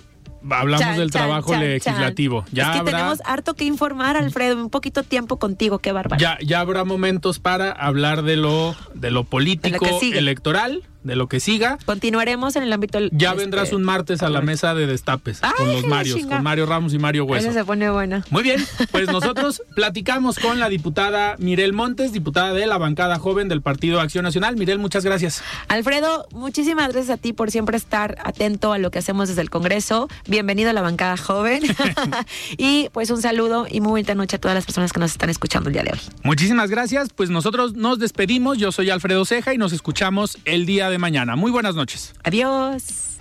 [0.49, 2.45] hablamos del trabajo legislativo.
[2.51, 6.20] Ya es que tenemos harto que informar, Alfredo, un poquito tiempo contigo, qué bárbaro.
[6.20, 11.39] Ya, ya habrá momentos para hablar de lo, de lo político electoral de lo que
[11.39, 11.77] siga.
[11.85, 12.99] Continuaremos en el ámbito.
[13.11, 16.17] Ya este, vendrás un martes a la mesa de destapes con Ay, los la Marios,
[16.17, 16.35] chinga.
[16.35, 17.47] con Mario Ramos y Mario Hueso.
[17.47, 18.23] Eso se pone buena.
[18.29, 23.47] Muy bien, pues nosotros platicamos con la diputada Mirel Montes, diputada de la bancada joven
[23.47, 24.55] del Partido Acción Nacional.
[24.57, 25.43] Mirel, muchas gracias.
[25.67, 29.49] Alfredo, muchísimas gracias a ti por siempre estar atento a lo que hacemos desde el
[29.49, 30.09] Congreso.
[30.27, 31.63] Bienvenido a la bancada joven.
[32.57, 35.29] y pues un saludo y muy buena noche a todas las personas que nos están
[35.29, 35.99] escuchando el día de hoy.
[36.23, 37.09] Muchísimas gracias.
[37.13, 38.57] Pues nosotros nos despedimos.
[38.57, 41.35] Yo soy Alfredo Ceja y nos escuchamos el día de mañana.
[41.35, 42.13] Muy buenas noches.
[42.23, 43.17] Adiós.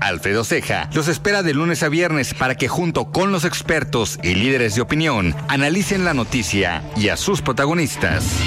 [0.00, 4.34] Alfredo Ceja los espera de lunes a viernes para que junto con los expertos y
[4.34, 8.38] líderes de opinión analicen la noticia y a sus protagonistas.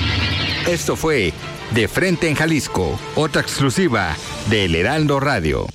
[0.68, 1.34] Esto fue
[1.72, 4.16] De Frente en Jalisco, otra exclusiva
[4.50, 5.68] de El Heraldo Radio.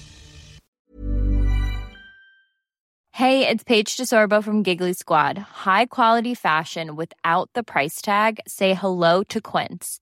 [3.15, 5.37] Hey, it's Paige DeSorbo from Giggly Squad.
[5.37, 8.41] High quality fashion without the price tag.
[8.47, 10.02] Say hello to Quince.